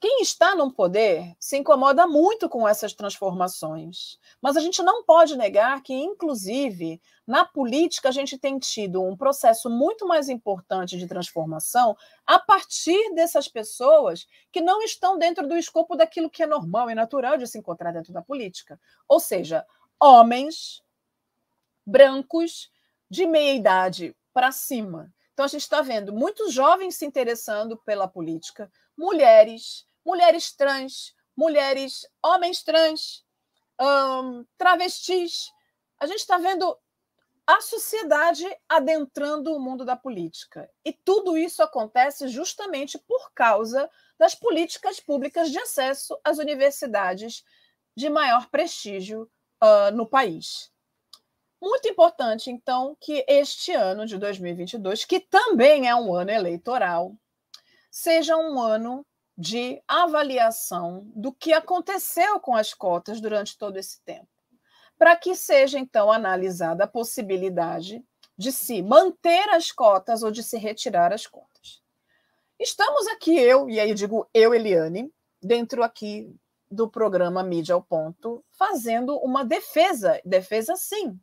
Quem 0.00 0.22
está 0.22 0.54
no 0.54 0.72
poder 0.72 1.36
se 1.38 1.58
incomoda 1.58 2.06
muito 2.06 2.48
com 2.48 2.66
essas 2.66 2.94
transformações, 2.94 4.18
mas 4.40 4.56
a 4.56 4.60
gente 4.60 4.82
não 4.82 5.04
pode 5.04 5.36
negar 5.36 5.82
que, 5.82 5.92
inclusive, 5.92 7.02
na 7.26 7.44
política, 7.44 8.08
a 8.08 8.12
gente 8.12 8.38
tem 8.38 8.58
tido 8.58 9.02
um 9.02 9.14
processo 9.14 9.68
muito 9.68 10.06
mais 10.06 10.30
importante 10.30 10.96
de 10.96 11.06
transformação 11.06 11.94
a 12.26 12.38
partir 12.38 13.14
dessas 13.14 13.46
pessoas 13.46 14.26
que 14.50 14.62
não 14.62 14.80
estão 14.80 15.18
dentro 15.18 15.46
do 15.46 15.54
escopo 15.54 15.94
daquilo 15.94 16.30
que 16.30 16.42
é 16.42 16.46
normal 16.46 16.88
e 16.88 16.94
natural 16.94 17.36
de 17.36 17.46
se 17.46 17.58
encontrar 17.58 17.92
dentro 17.92 18.10
da 18.10 18.22
política. 18.22 18.80
Ou 19.06 19.20
seja, 19.20 19.66
homens 20.00 20.82
brancos 21.86 22.70
de 23.10 23.26
meia 23.26 23.52
idade 23.52 24.16
para 24.32 24.52
cima. 24.52 25.12
Então, 25.32 25.44
a 25.44 25.48
gente 25.48 25.62
está 25.62 25.80
vendo 25.80 26.12
muitos 26.12 26.52
jovens 26.52 26.96
se 26.96 27.06
interessando 27.06 27.76
pela 27.78 28.06
política, 28.06 28.70
mulheres 28.96 29.86
mulheres 30.04 30.52
trans, 30.52 31.14
mulheres, 31.36 32.06
homens 32.22 32.62
trans, 32.62 33.24
um, 33.80 34.44
travestis. 34.56 35.50
A 35.98 36.06
gente 36.06 36.18
está 36.18 36.38
vendo 36.38 36.76
a 37.46 37.60
sociedade 37.60 38.46
adentrando 38.68 39.54
o 39.54 39.60
mundo 39.60 39.84
da 39.84 39.96
política. 39.96 40.70
E 40.84 40.92
tudo 40.92 41.36
isso 41.36 41.62
acontece 41.62 42.28
justamente 42.28 42.98
por 42.98 43.32
causa 43.32 43.90
das 44.18 44.34
políticas 44.34 45.00
públicas 45.00 45.50
de 45.50 45.58
acesso 45.58 46.18
às 46.22 46.38
universidades 46.38 47.44
de 47.96 48.08
maior 48.08 48.48
prestígio 48.50 49.30
uh, 49.62 49.94
no 49.94 50.06
país. 50.06 50.70
Muito 51.60 51.88
importante, 51.88 52.50
então, 52.50 52.96
que 52.98 53.24
este 53.28 53.72
ano 53.72 54.06
de 54.06 54.16
2022, 54.16 55.04
que 55.04 55.20
também 55.20 55.88
é 55.88 55.94
um 55.94 56.14
ano 56.14 56.30
eleitoral, 56.30 57.14
seja 57.90 58.36
um 58.36 58.58
ano 58.58 59.04
de 59.36 59.82
avaliação 59.86 61.10
do 61.14 61.32
que 61.32 61.52
aconteceu 61.52 62.40
com 62.40 62.54
as 62.54 62.72
cotas 62.72 63.20
durante 63.20 63.58
todo 63.58 63.76
esse 63.76 64.02
tempo, 64.02 64.28
para 64.98 65.16
que 65.16 65.34
seja 65.34 65.78
então 65.78 66.10
analisada 66.10 66.84
a 66.84 66.88
possibilidade 66.88 68.02
de 68.36 68.52
se 68.52 68.82
manter 68.82 69.48
as 69.50 69.70
cotas 69.70 70.22
ou 70.22 70.30
de 70.30 70.42
se 70.42 70.56
retirar 70.56 71.12
as 71.12 71.26
cotas. 71.26 71.82
Estamos 72.58 73.06
aqui 73.08 73.38
eu, 73.38 73.68
e 73.68 73.78
aí 73.78 73.92
digo 73.94 74.28
eu, 74.32 74.54
Eliane, 74.54 75.12
dentro 75.42 75.82
aqui 75.82 76.34
do 76.70 76.88
programa 76.88 77.42
Mídia 77.42 77.74
ao 77.74 77.82
Ponto, 77.82 78.44
fazendo 78.50 79.16
uma 79.18 79.44
defesa, 79.44 80.20
defesa 80.24 80.76
sim, 80.76 81.18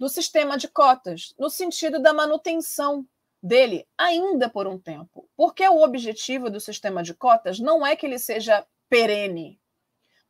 do 0.00 0.08
sistema 0.08 0.56
de 0.56 0.66
cotas, 0.66 1.34
no 1.38 1.50
sentido 1.50 2.00
da 2.00 2.14
manutenção 2.14 3.06
dele 3.42 3.86
ainda 3.98 4.48
por 4.48 4.66
um 4.66 4.78
tempo. 4.78 5.28
Porque 5.36 5.68
o 5.68 5.82
objetivo 5.82 6.48
do 6.48 6.58
sistema 6.58 7.02
de 7.02 7.12
cotas 7.12 7.60
não 7.60 7.86
é 7.86 7.94
que 7.94 8.06
ele 8.06 8.18
seja 8.18 8.66
perene. 8.88 9.60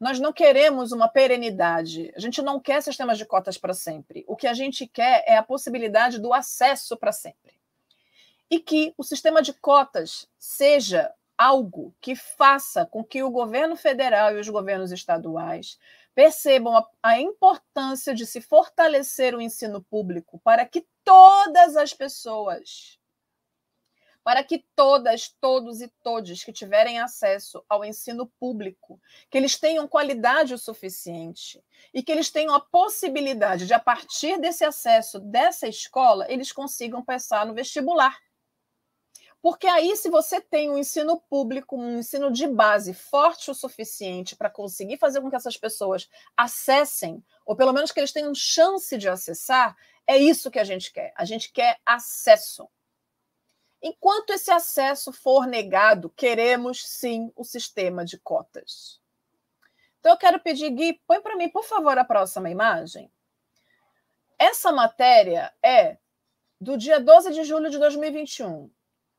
Nós 0.00 0.18
não 0.18 0.32
queremos 0.32 0.90
uma 0.90 1.06
perenidade. 1.06 2.12
A 2.16 2.18
gente 2.18 2.42
não 2.42 2.58
quer 2.58 2.82
sistemas 2.82 3.16
de 3.16 3.24
cotas 3.24 3.56
para 3.56 3.72
sempre. 3.72 4.24
O 4.26 4.34
que 4.34 4.48
a 4.48 4.54
gente 4.54 4.88
quer 4.88 5.22
é 5.24 5.36
a 5.36 5.42
possibilidade 5.42 6.18
do 6.18 6.34
acesso 6.34 6.96
para 6.96 7.12
sempre. 7.12 7.54
E 8.50 8.58
que 8.58 8.92
o 8.98 9.04
sistema 9.04 9.40
de 9.40 9.52
cotas 9.52 10.26
seja 10.36 11.14
algo 11.38 11.94
que 12.00 12.16
faça 12.16 12.84
com 12.84 13.04
que 13.04 13.22
o 13.22 13.30
governo 13.30 13.76
federal 13.76 14.36
e 14.36 14.40
os 14.40 14.48
governos 14.48 14.90
estaduais 14.90 15.78
percebam 16.20 16.86
a, 17.02 17.18
importância 17.18 18.14
de 18.14 18.26
se 18.26 18.42
fortalecer 18.42 19.34
o 19.34 19.40
ensino 19.40 19.82
público 19.82 20.38
para 20.44 20.66
que 20.66 20.86
todas 21.02 21.78
as 21.78 21.94
pessoas 21.94 22.98
para 24.22 24.44
que 24.44 24.62
todas, 24.76 25.34
todos 25.40 25.80
e 25.80 25.88
todes 26.02 26.44
que 26.44 26.52
tiverem 26.52 27.00
acesso 27.00 27.64
ao 27.66 27.82
ensino 27.82 28.26
público, 28.38 29.00
que 29.30 29.38
eles 29.38 29.58
tenham 29.58 29.88
qualidade 29.88 30.52
o 30.52 30.58
suficiente 30.58 31.64
e 31.92 32.02
que 32.02 32.12
eles 32.12 32.30
tenham 32.30 32.54
a 32.54 32.60
possibilidade 32.60 33.66
de, 33.66 33.72
a 33.72 33.80
partir 33.80 34.38
desse 34.38 34.62
acesso 34.62 35.18
dessa 35.18 35.66
escola, 35.66 36.26
eles 36.30 36.52
consigam 36.52 37.02
passar 37.02 37.46
no 37.46 37.54
vestibular. 37.54 38.14
Porque 39.42 39.66
aí, 39.66 39.96
se 39.96 40.10
você 40.10 40.38
tem 40.38 40.70
um 40.70 40.76
ensino 40.76 41.18
público, 41.18 41.76
um 41.76 41.98
ensino 41.98 42.30
de 42.30 42.46
base 42.46 42.92
forte 42.92 43.50
o 43.50 43.54
suficiente 43.54 44.36
para 44.36 44.50
conseguir 44.50 44.98
fazer 44.98 45.20
com 45.20 45.30
que 45.30 45.36
essas 45.36 45.56
pessoas 45.56 46.10
acessem, 46.36 47.24
ou 47.46 47.56
pelo 47.56 47.72
menos 47.72 47.90
que 47.90 47.98
eles 47.98 48.12
tenham 48.12 48.34
chance 48.34 48.98
de 48.98 49.08
acessar, 49.08 49.74
é 50.06 50.18
isso 50.18 50.50
que 50.50 50.58
a 50.58 50.64
gente 50.64 50.92
quer. 50.92 51.12
A 51.16 51.24
gente 51.24 51.50
quer 51.52 51.78
acesso. 51.86 52.68
Enquanto 53.82 54.30
esse 54.30 54.50
acesso 54.50 55.10
for 55.10 55.46
negado, 55.46 56.10
queremos 56.10 56.86
sim 56.86 57.32
o 57.34 57.42
sistema 57.42 58.04
de 58.04 58.18
cotas. 58.18 59.00
Então, 60.00 60.12
eu 60.12 60.18
quero 60.18 60.40
pedir, 60.40 60.70
Gui, 60.70 61.00
põe 61.06 61.20
para 61.20 61.36
mim, 61.36 61.48
por 61.48 61.64
favor, 61.64 61.96
a 61.96 62.04
próxima 62.04 62.50
imagem. 62.50 63.10
Essa 64.38 64.70
matéria 64.70 65.52
é 65.62 65.96
do 66.60 66.76
dia 66.76 67.00
12 67.00 67.32
de 67.32 67.44
julho 67.44 67.70
de 67.70 67.78
2021. 67.78 68.70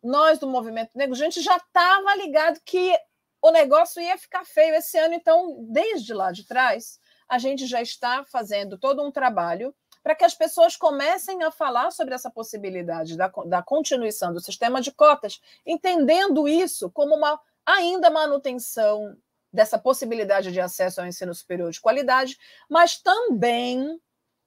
Nós, 0.03 0.39
do 0.39 0.47
Movimento 0.47 0.97
Negro, 0.97 1.13
a 1.13 1.17
gente 1.17 1.41
já 1.41 1.57
estava 1.57 2.15
ligado 2.15 2.59
que 2.65 2.97
o 3.41 3.51
negócio 3.51 4.01
ia 4.01 4.17
ficar 4.17 4.45
feio 4.45 4.75
esse 4.75 4.97
ano, 4.97 5.13
então, 5.13 5.65
desde 5.69 6.13
lá 6.13 6.31
de 6.31 6.45
trás, 6.45 6.99
a 7.27 7.37
gente 7.37 7.65
já 7.65 7.81
está 7.81 8.23
fazendo 8.25 8.77
todo 8.77 9.03
um 9.03 9.11
trabalho 9.11 9.73
para 10.03 10.15
que 10.15 10.25
as 10.25 10.33
pessoas 10.33 10.75
comecem 10.75 11.43
a 11.43 11.51
falar 11.51 11.91
sobre 11.91 12.13
essa 12.13 12.29
possibilidade 12.29 13.15
da, 13.15 13.31
da 13.45 13.61
continuação 13.61 14.33
do 14.33 14.39
sistema 14.39 14.81
de 14.81 14.91
cotas, 14.91 15.39
entendendo 15.65 16.47
isso 16.47 16.89
como 16.89 17.15
uma 17.15 17.39
ainda 17.65 18.09
manutenção 18.09 19.15
dessa 19.53 19.77
possibilidade 19.77 20.51
de 20.51 20.59
acesso 20.59 21.01
ao 21.01 21.07
ensino 21.07 21.33
superior 21.33 21.71
de 21.71 21.81
qualidade, 21.81 22.37
mas 22.69 22.97
também 22.97 23.99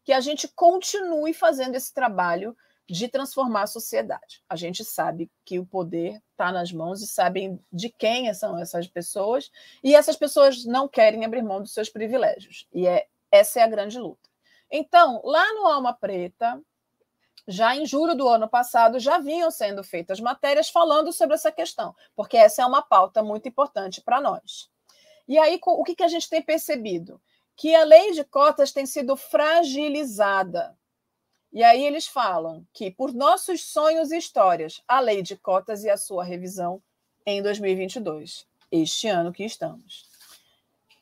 que 0.03 0.13
a 0.13 0.21
gente 0.21 0.49
continue 0.49 1.33
fazendo 1.33 1.75
esse 1.75 1.93
trabalho 1.93 2.57
de 2.89 3.09
transformar 3.09 3.63
a 3.63 3.67
sociedade. 3.67 4.43
A 4.49 4.57
gente 4.57 4.85
sabe 4.85 5.31
que 5.45 5.59
o 5.59 5.67
poder 5.67 6.23
está 6.33 6.53
nas 6.53 6.71
mãos 6.73 7.03
e 7.03 7.07
sabem 7.07 7.59
de 7.73 7.89
quem 7.89 8.33
são 8.35 8.59
essas 8.59 8.87
pessoas, 8.87 9.51
e 9.83 9.95
essas 9.95 10.17
pessoas 10.17 10.65
não 10.65 10.87
querem 10.87 11.25
abrir 11.25 11.43
mão 11.43 11.61
dos 11.61 11.73
seus 11.73 11.89
privilégios. 11.89 12.67
E 12.73 12.87
é, 12.87 13.07
essa 13.31 13.61
é 13.61 13.63
a 13.63 13.69
grande 13.69 13.99
luta. 13.99 14.29
Então, 14.71 15.21
lá 15.25 15.53
no 15.55 15.67
Alma 15.67 15.93
Preta, 15.95 16.61
já 17.47 17.77
em 17.77 17.87
julho 17.87 18.15
do 18.15 18.29
ano 18.29 18.49
passado, 18.49 18.99
já 18.99 19.19
vinham 19.19 19.51
sendo 19.51 19.85
feitas 19.85 20.21
matérias 20.21 20.69
falando 20.69 21.13
sobre 21.13 21.35
essa 21.35 21.53
questão, 21.53 21.95
porque 22.15 22.37
essa 22.37 22.63
é 22.63 22.67
uma 22.67 22.83
pauta 22.83 23.23
muito 23.23 23.49
importante 23.49 24.01
para 24.01 24.21
nós. 24.21 24.71
E 25.27 25.39
aí, 25.39 25.59
o 25.63 25.85
que, 25.85 25.95
que 25.95 26.03
a 26.03 26.09
gente 26.09 26.29
tem 26.29 26.43
percebido? 26.43 27.21
Que 27.57 27.75
a 27.75 27.85
lei 27.85 28.13
de 28.13 28.25
cotas 28.25 28.73
tem 28.73 28.85
sido 28.85 29.17
fragilizada. 29.17 30.77
E 31.55 31.63
aí 31.63 31.87
eles 31.87 32.09
falam 32.09 32.67
que, 32.73 32.91
por 32.91 33.15
nossos 33.15 33.65
sonhos 33.65 34.11
e 34.11 34.19
histórias, 34.19 34.83
a 34.89 34.99
lei 34.99 35.23
de 35.23 35.37
cotas 35.37 35.85
e 35.85 35.89
a 35.89 35.97
sua 35.97 36.25
revisão 36.25 36.83
em 37.25 37.41
2022, 37.41 38.45
este 38.73 39.07
ano 39.07 39.33
que 39.33 39.45
estamos. 39.45 40.05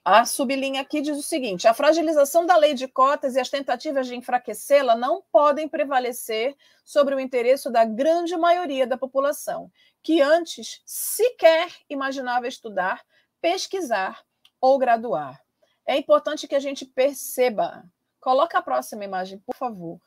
A 0.04 0.26
sublinha 0.26 0.82
aqui 0.82 1.00
diz 1.00 1.16
o 1.16 1.22
seguinte: 1.22 1.66
a 1.66 1.72
fragilização 1.72 2.44
da 2.44 2.54
lei 2.58 2.74
de 2.74 2.86
cotas 2.86 3.34
e 3.34 3.40
as 3.40 3.48
tentativas 3.48 4.06
de 4.06 4.14
enfraquecê-la 4.14 4.94
não 4.94 5.22
podem 5.32 5.66
prevalecer 5.66 6.54
sobre 6.84 7.14
o 7.14 7.20
interesse 7.20 7.70
da 7.70 7.86
grande 7.86 8.36
maioria 8.36 8.86
da 8.86 8.98
população, 8.98 9.72
que 10.02 10.20
antes 10.20 10.82
sequer 10.84 11.72
imaginava 11.88 12.46
estudar, 12.46 13.02
pesquisar 13.40 14.22
ou 14.60 14.78
graduar. 14.78 15.40
É 15.86 15.96
importante 15.96 16.46
que 16.46 16.54
a 16.54 16.60
gente 16.60 16.84
perceba. 16.84 17.84
Coloca 18.20 18.58
a 18.58 18.62
próxima 18.62 19.02
imagem, 19.02 19.38
por 19.38 19.56
favor. 19.56 19.98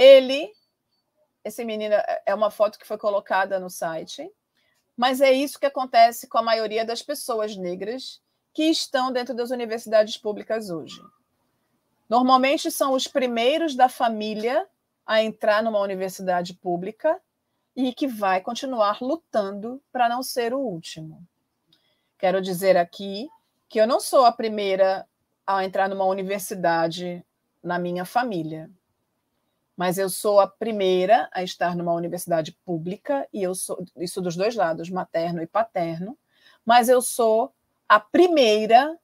Ele, 0.00 0.50
esse 1.44 1.62
menino, 1.62 1.94
é 2.24 2.34
uma 2.34 2.50
foto 2.50 2.78
que 2.78 2.86
foi 2.86 2.96
colocada 2.96 3.60
no 3.60 3.68
site. 3.68 4.32
Mas 4.96 5.20
é 5.20 5.30
isso 5.30 5.60
que 5.60 5.66
acontece 5.66 6.26
com 6.26 6.38
a 6.38 6.42
maioria 6.42 6.86
das 6.86 7.02
pessoas 7.02 7.54
negras 7.54 8.18
que 8.54 8.64
estão 8.64 9.12
dentro 9.12 9.34
das 9.34 9.50
universidades 9.50 10.16
públicas 10.16 10.70
hoje. 10.70 11.02
Normalmente 12.08 12.70
são 12.70 12.94
os 12.94 13.06
primeiros 13.06 13.74
da 13.74 13.90
família 13.90 14.66
a 15.04 15.22
entrar 15.22 15.62
numa 15.62 15.80
universidade 15.80 16.54
pública 16.54 17.20
e 17.76 17.92
que 17.92 18.06
vai 18.06 18.40
continuar 18.40 19.02
lutando 19.02 19.82
para 19.92 20.08
não 20.08 20.22
ser 20.22 20.54
o 20.54 20.60
último. 20.60 21.22
Quero 22.16 22.40
dizer 22.40 22.74
aqui 22.78 23.28
que 23.68 23.78
eu 23.78 23.86
não 23.86 24.00
sou 24.00 24.24
a 24.24 24.32
primeira 24.32 25.06
a 25.46 25.62
entrar 25.62 25.90
numa 25.90 26.06
universidade 26.06 27.22
na 27.62 27.78
minha 27.78 28.06
família 28.06 28.70
mas 29.80 29.96
eu 29.96 30.10
sou 30.10 30.40
a 30.40 30.46
primeira 30.46 31.26
a 31.32 31.42
estar 31.42 31.74
numa 31.74 31.94
universidade 31.94 32.52
pública 32.66 33.26
e 33.32 33.42
eu 33.42 33.54
sou 33.54 33.82
isso 33.96 34.20
dos 34.20 34.36
dois 34.36 34.54
lados, 34.54 34.90
materno 34.90 35.40
e 35.40 35.46
paterno, 35.46 36.18
mas 36.66 36.90
eu 36.90 37.00
sou 37.00 37.50
a 37.88 37.98
primeira 37.98 38.98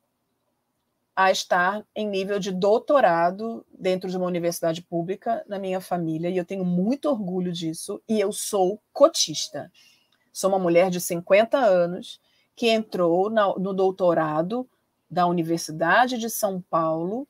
a 1.17 1.31
estar 1.31 1.83
em 1.95 2.07
nível 2.07 2.39
de 2.39 2.53
doutorado 2.53 3.65
dentro 3.73 4.11
de 4.11 4.19
uma 4.19 4.27
universidade 4.27 4.83
pública 4.83 5.43
na 5.49 5.59
minha 5.59 5.81
família 5.81 6.29
e 6.29 6.37
eu 6.37 6.45
tenho 6.45 6.63
muito 6.63 7.09
orgulho 7.09 7.51
disso 7.51 8.03
e 8.07 8.21
eu 8.21 8.31
sou 8.31 8.79
cotista. 8.93 9.73
Sou 10.31 10.51
uma 10.51 10.59
mulher 10.59 10.91
de 10.91 11.01
50 11.01 11.57
anos 11.57 12.21
que 12.55 12.69
entrou 12.69 13.31
no 13.31 13.73
doutorado 13.73 14.69
da 15.11 15.27
Universidade 15.27 16.19
de 16.19 16.29
São 16.29 16.61
Paulo 16.61 17.27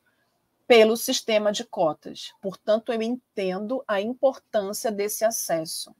pelo 0.67 0.97
sistema 0.97 1.53
de 1.53 1.65
cotas. 1.65 2.33
Portanto, 2.41 2.93
eu 2.93 3.01
entendo 3.01 3.85
a 3.87 4.01
importância 4.01 4.91
desse 4.91 5.25
acesso. 5.25 5.95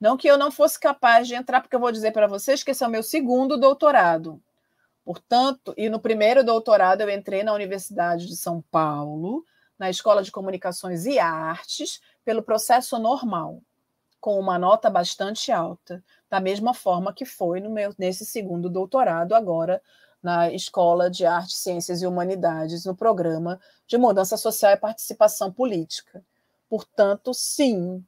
Não 0.00 0.16
que 0.16 0.28
eu 0.28 0.38
não 0.38 0.50
fosse 0.50 0.78
capaz 0.78 1.28
de 1.28 1.34
entrar, 1.34 1.60
porque 1.60 1.76
eu 1.76 1.80
vou 1.80 1.92
dizer 1.92 2.12
para 2.12 2.26
vocês 2.26 2.62
que 2.62 2.70
esse 2.70 2.82
é 2.82 2.86
o 2.86 2.90
meu 2.90 3.02
segundo 3.02 3.56
doutorado. 3.58 4.42
Portanto, 5.04 5.74
e 5.76 5.88
no 5.88 6.00
primeiro 6.00 6.44
doutorado 6.44 7.00
eu 7.00 7.10
entrei 7.10 7.42
na 7.42 7.52
Universidade 7.52 8.26
de 8.26 8.36
São 8.36 8.62
Paulo, 8.70 9.44
na 9.78 9.90
Escola 9.90 10.22
de 10.22 10.30
Comunicações 10.30 11.06
e 11.06 11.18
Artes, 11.18 12.00
pelo 12.24 12.42
processo 12.42 12.98
normal, 12.98 13.62
com 14.20 14.38
uma 14.38 14.58
nota 14.58 14.90
bastante 14.90 15.50
alta, 15.50 16.04
da 16.28 16.38
mesma 16.38 16.74
forma 16.74 17.12
que 17.12 17.24
foi 17.24 17.60
no 17.60 17.70
meu, 17.70 17.94
nesse 17.98 18.24
segundo 18.26 18.68
doutorado, 18.68 19.34
agora 19.34 19.82
na 20.22 20.52
Escola 20.52 21.10
de 21.10 21.24
Artes, 21.24 21.56
Ciências 21.56 22.02
e 22.02 22.06
Humanidades, 22.06 22.84
no 22.84 22.94
programa 22.94 23.60
de 23.86 23.96
Mudança 23.96 24.36
Social 24.36 24.72
e 24.72 24.76
Participação 24.76 25.52
Política. 25.52 26.24
Portanto, 26.68 27.32
sim, 27.34 28.04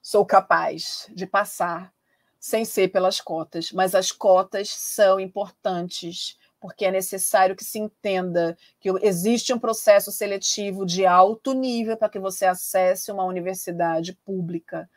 sou 0.00 0.26
capaz 0.26 1.06
de 1.14 1.26
passar 1.26 1.92
sem 2.38 2.64
ser 2.64 2.88
pelas 2.88 3.20
cotas, 3.20 3.70
mas 3.70 3.94
as 3.94 4.10
cotas 4.10 4.68
são 4.68 5.20
importantes 5.20 6.36
porque 6.60 6.84
é 6.84 6.92
necessário 6.92 7.56
que 7.56 7.64
se 7.64 7.80
entenda 7.80 8.56
que 8.78 8.88
existe 9.02 9.52
um 9.52 9.58
processo 9.58 10.12
seletivo 10.12 10.86
de 10.86 11.04
alto 11.04 11.52
nível 11.52 11.96
para 11.96 12.08
que 12.08 12.20
você 12.20 12.46
acesse 12.46 13.10
uma 13.10 13.24
universidade 13.24 14.12
pública. 14.24 14.88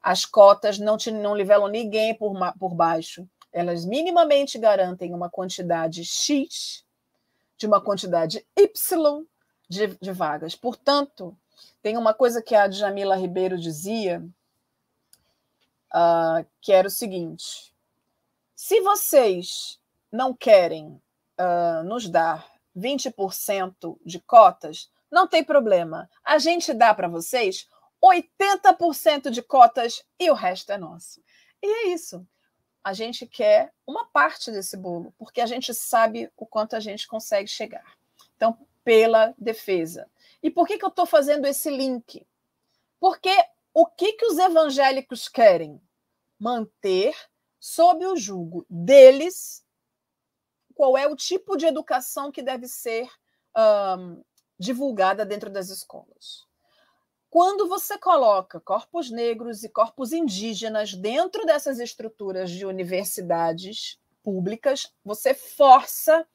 As 0.00 0.24
cotas 0.24 0.78
não, 0.78 0.96
te, 0.96 1.10
não 1.10 1.34
nivelam 1.34 1.68
ninguém 1.68 2.14
por, 2.14 2.32
por 2.58 2.74
baixo 2.74 3.28
elas 3.52 3.84
minimamente 3.84 4.58
garantem 4.58 5.12
uma 5.12 5.28
quantidade 5.28 6.04
X 6.04 6.84
de 7.56 7.66
uma 7.66 7.80
quantidade 7.80 8.46
Y 8.56 9.26
de, 9.68 9.88
de 10.00 10.12
vagas. 10.12 10.54
Portanto, 10.54 11.36
tem 11.82 11.96
uma 11.96 12.14
coisa 12.14 12.42
que 12.42 12.54
a 12.54 12.66
Djamila 12.66 13.16
Ribeiro 13.16 13.58
dizia, 13.58 14.24
uh, 15.94 16.46
que 16.60 16.72
era 16.72 16.88
o 16.88 16.90
seguinte: 16.90 17.74
se 18.54 18.80
vocês 18.80 19.78
não 20.10 20.32
querem 20.34 21.00
uh, 21.38 21.84
nos 21.84 22.08
dar 22.08 22.48
20% 22.76 23.98
de 24.04 24.20
cotas, 24.20 24.90
não 25.10 25.26
tem 25.26 25.44
problema. 25.44 26.08
A 26.24 26.38
gente 26.38 26.72
dá 26.72 26.94
para 26.94 27.08
vocês 27.08 27.68
80% 28.02 29.30
de 29.30 29.42
cotas 29.42 30.04
e 30.18 30.30
o 30.30 30.34
resto 30.34 30.72
é 30.72 30.78
nosso. 30.78 31.20
E 31.62 31.66
é 31.66 31.88
isso 31.88 32.26
a 32.82 32.92
gente 32.92 33.26
quer 33.26 33.72
uma 33.86 34.06
parte 34.06 34.50
desse 34.50 34.76
bolo, 34.76 35.14
porque 35.18 35.40
a 35.40 35.46
gente 35.46 35.72
sabe 35.74 36.30
o 36.36 36.46
quanto 36.46 36.74
a 36.74 36.80
gente 36.80 37.06
consegue 37.06 37.48
chegar. 37.48 37.96
Então, 38.36 38.58
pela 38.82 39.34
defesa. 39.36 40.08
E 40.42 40.50
por 40.50 40.66
que, 40.66 40.78
que 40.78 40.84
eu 40.84 40.88
estou 40.88 41.06
fazendo 41.06 41.46
esse 41.46 41.70
link? 41.70 42.26
Porque 42.98 43.34
o 43.72 43.86
que, 43.86 44.14
que 44.14 44.26
os 44.26 44.38
evangélicos 44.38 45.28
querem? 45.28 45.80
Manter 46.38 47.14
sob 47.58 48.06
o 48.06 48.16
jugo 48.16 48.64
deles 48.68 49.64
qual 50.74 50.96
é 50.96 51.06
o 51.06 51.14
tipo 51.14 51.56
de 51.56 51.66
educação 51.66 52.32
que 52.32 52.42
deve 52.42 52.66
ser 52.66 53.06
um, 53.54 54.22
divulgada 54.58 55.26
dentro 55.26 55.50
das 55.50 55.68
escolas. 55.68 56.46
Quando 57.30 57.68
você 57.68 57.96
coloca 57.96 58.58
corpos 58.58 59.08
negros 59.08 59.62
e 59.62 59.68
corpos 59.68 60.12
indígenas 60.12 60.94
dentro 60.94 61.46
dessas 61.46 61.78
estruturas 61.78 62.50
de 62.50 62.66
universidades 62.66 64.00
públicas, 64.20 64.92
você 65.04 65.32
força 65.32 66.26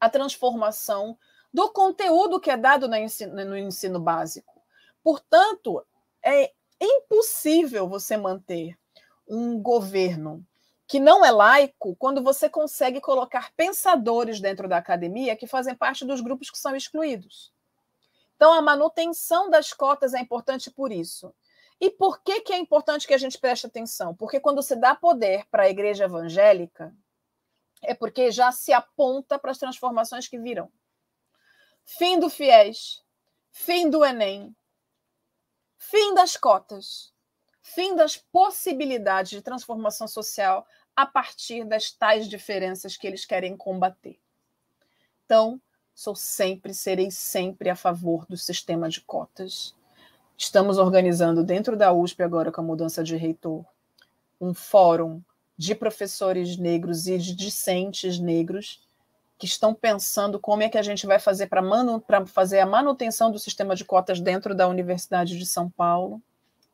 a 0.00 0.08
transformação 0.08 1.18
do 1.52 1.70
conteúdo 1.70 2.40
que 2.40 2.50
é 2.50 2.56
dado 2.56 2.88
no 2.88 2.96
ensino, 2.96 3.44
no 3.44 3.58
ensino 3.58 4.00
básico. 4.00 4.62
Portanto, 5.02 5.84
é 6.24 6.50
impossível 6.80 7.86
você 7.86 8.16
manter 8.16 8.74
um 9.28 9.60
governo 9.60 10.42
que 10.86 10.98
não 10.98 11.22
é 11.22 11.30
laico 11.30 11.94
quando 11.96 12.22
você 12.24 12.48
consegue 12.48 13.02
colocar 13.02 13.52
pensadores 13.54 14.40
dentro 14.40 14.66
da 14.66 14.78
academia 14.78 15.36
que 15.36 15.46
fazem 15.46 15.74
parte 15.74 16.06
dos 16.06 16.22
grupos 16.22 16.50
que 16.50 16.58
são 16.58 16.74
excluídos. 16.74 17.52
Então, 18.38 18.52
a 18.52 18.62
manutenção 18.62 19.50
das 19.50 19.72
cotas 19.72 20.14
é 20.14 20.20
importante 20.20 20.70
por 20.70 20.92
isso. 20.92 21.34
E 21.80 21.90
por 21.90 22.22
que, 22.22 22.40
que 22.40 22.52
é 22.52 22.56
importante 22.56 23.04
que 23.04 23.12
a 23.12 23.18
gente 23.18 23.36
preste 23.36 23.66
atenção? 23.66 24.14
Porque 24.14 24.38
quando 24.38 24.62
se 24.62 24.76
dá 24.76 24.94
poder 24.94 25.44
para 25.50 25.64
a 25.64 25.68
igreja 25.68 26.04
evangélica, 26.04 26.94
é 27.82 27.94
porque 27.94 28.30
já 28.30 28.52
se 28.52 28.72
aponta 28.72 29.40
para 29.40 29.50
as 29.50 29.58
transformações 29.58 30.28
que 30.28 30.38
virão. 30.38 30.70
Fim 31.84 32.20
do 32.20 32.30
fiéis, 32.30 33.02
fim 33.50 33.90
do 33.90 34.04
Enem, 34.04 34.54
fim 35.76 36.14
das 36.14 36.36
cotas, 36.36 37.12
fim 37.60 37.96
das 37.96 38.16
possibilidades 38.16 39.32
de 39.32 39.42
transformação 39.42 40.06
social 40.06 40.64
a 40.94 41.04
partir 41.04 41.64
das 41.64 41.90
tais 41.90 42.28
diferenças 42.28 42.96
que 42.96 43.04
eles 43.04 43.24
querem 43.24 43.56
combater. 43.56 44.20
Então, 45.24 45.60
sou 45.98 46.14
sempre, 46.14 46.72
serei 46.72 47.10
sempre 47.10 47.68
a 47.68 47.74
favor 47.74 48.24
do 48.26 48.36
sistema 48.36 48.88
de 48.88 49.00
cotas. 49.00 49.74
Estamos 50.36 50.78
organizando 50.78 51.42
dentro 51.42 51.76
da 51.76 51.92
USP, 51.92 52.22
agora 52.22 52.52
com 52.52 52.60
a 52.60 52.64
mudança 52.64 53.02
de 53.02 53.16
reitor, 53.16 53.64
um 54.40 54.54
fórum 54.54 55.20
de 55.56 55.74
professores 55.74 56.56
negros 56.56 57.08
e 57.08 57.18
de 57.18 57.34
discentes 57.34 58.16
negros 58.16 58.80
que 59.36 59.44
estão 59.44 59.74
pensando 59.74 60.38
como 60.38 60.62
é 60.62 60.68
que 60.68 60.78
a 60.78 60.82
gente 60.82 61.04
vai 61.04 61.18
fazer 61.18 61.48
para 61.48 62.24
fazer 62.26 62.60
a 62.60 62.66
manutenção 62.66 63.32
do 63.32 63.38
sistema 63.40 63.74
de 63.74 63.84
cotas 63.84 64.20
dentro 64.20 64.54
da 64.54 64.68
Universidade 64.68 65.36
de 65.36 65.46
São 65.46 65.68
Paulo. 65.68 66.22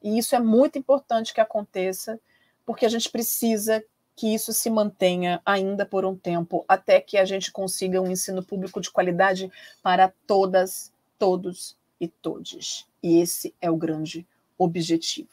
E 0.03 0.19
isso 0.19 0.37
é 0.37 0.39
muito 0.39 0.79
importante 0.79 1.33
que 1.33 1.41
aconteça, 1.41 2.21
porque 2.67 2.85
a 2.85 2.91
gente 2.91 3.09
precisa 3.09 3.83
que 4.17 4.33
isso 4.33 4.53
se 4.53 4.71
mantenha 4.71 5.43
ainda 5.45 5.85
por 5.85 6.05
um 6.05 6.17
tempo, 6.17 6.65
até 6.69 7.01
que 7.01 7.19
a 7.19 7.25
gente 7.25 7.51
consiga 7.51 8.01
um 8.01 8.11
ensino 8.11 8.45
público 8.45 8.81
de 8.81 8.91
qualidade 8.91 9.51
para 9.83 10.13
todas, 10.27 10.93
todos 11.19 11.77
e 12.01 12.07
todes. 12.07 12.87
E 13.03 13.21
esse 13.21 13.55
é 13.61 13.71
o 13.71 13.77
grande 13.77 14.27
objetivo. 14.57 15.31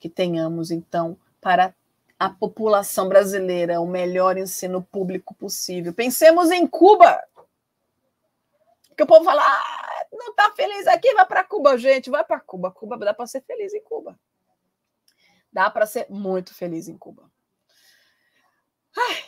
Que 0.00 0.08
tenhamos, 0.08 0.70
então, 0.70 1.18
para 1.40 1.74
a 2.18 2.30
população 2.30 3.08
brasileira 3.08 3.80
o 3.80 3.86
melhor 3.86 4.38
ensino 4.38 4.82
público 4.82 5.34
possível. 5.34 5.92
Pensemos 5.92 6.50
em 6.50 6.66
Cuba. 6.66 7.22
Que 8.96 9.02
o 9.02 9.06
povo 9.06 9.24
fala, 9.24 9.42
ah, 9.42 10.06
não 10.12 10.30
está 10.30 10.50
feliz 10.52 10.86
aqui, 10.86 11.12
vai 11.14 11.26
para 11.26 11.44
Cuba, 11.44 11.76
gente, 11.76 12.08
vai 12.08 12.24
para 12.24 12.40
Cuba. 12.40 12.70
Cuba 12.70 12.96
dá 12.96 13.12
para 13.12 13.26
ser 13.26 13.42
feliz 13.42 13.74
em 13.74 13.82
Cuba. 13.82 14.18
Dá 15.52 15.68
para 15.68 15.84
ser 15.84 16.06
muito 16.08 16.54
feliz 16.54 16.88
em 16.88 16.96
Cuba. 16.96 17.30
Ai, 18.96 19.24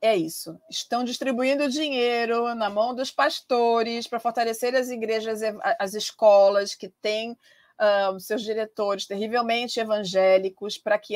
é 0.00 0.16
isso. 0.16 0.58
Estão 0.70 1.04
distribuindo 1.04 1.68
dinheiro 1.68 2.54
na 2.54 2.70
mão 2.70 2.94
dos 2.94 3.10
pastores 3.10 4.06
para 4.06 4.20
fortalecer 4.20 4.74
as 4.74 4.88
igrejas, 4.88 5.40
as 5.78 5.94
escolas 5.94 6.74
que 6.74 6.88
têm 6.88 7.32
uh, 7.32 8.18
seus 8.20 8.42
diretores 8.42 9.06
terrivelmente 9.06 9.80
evangélicos, 9.80 10.78
para 10.78 10.98
que, 10.98 11.14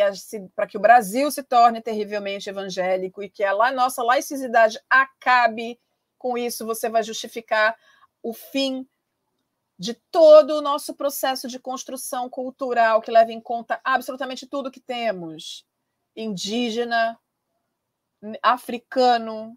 que 0.69 0.77
o 0.77 0.81
Brasil 0.81 1.31
se 1.31 1.43
torne 1.43 1.81
terrivelmente 1.81 2.49
evangélico 2.49 3.23
e 3.23 3.31
que 3.31 3.45
a 3.45 3.73
nossa 3.73 4.03
laicidade 4.03 4.81
acabe 4.89 5.79
com 6.17 6.37
isso. 6.37 6.67
Você 6.67 6.89
vai 6.89 7.03
justificar 7.03 7.77
o 8.23 8.33
fim 8.33 8.87
de 9.79 9.95
todo 10.11 10.57
o 10.57 10.63
nosso 10.63 10.93
processo 10.95 11.47
de 11.47 11.59
construção 11.59 12.29
cultural 12.29 13.01
que 13.01 13.13
leva 13.13 13.33
em 13.33 13.41
conta 13.41 13.81
absolutamente 13.85 14.45
tudo 14.47 14.73
que 14.73 14.81
temos 14.81 15.65
indígena, 16.17 17.17
africano, 18.43 19.57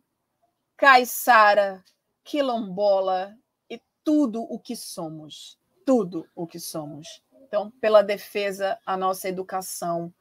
caiçara, 0.78 1.84
quilombola 2.24 3.38
e 3.70 3.82
tudo 4.04 4.42
o 4.44 4.60
que 4.60 4.76
somos. 4.76 5.58
Tudo 5.86 6.28
o 6.36 6.46
que 6.46 6.60
somos. 6.60 7.22
Então, 7.34 7.72
pela 7.82 8.02
defesa 8.02 8.80
à 8.86 8.96
nossa 8.96 9.28
educação, 9.28 10.14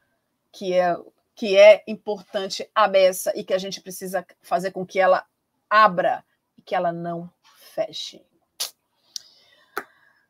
que 0.51 0.73
é, 0.73 0.97
que 1.35 1.57
é 1.57 1.83
importante 1.87 2.69
a 2.75 2.89
beça 2.89 3.33
e 3.37 3.45
que 3.45 3.55
a 3.55 3.59
gente 3.59 3.81
precisa 3.81 4.27
fazer 4.43 4.73
com 4.73 4.85
que 4.85 4.99
ela 4.99 5.25
abra 5.69 6.25
e 6.59 6.63
que 6.63 6.75
ela 6.75 6.93
não 6.93 7.31
feche. 7.43 8.25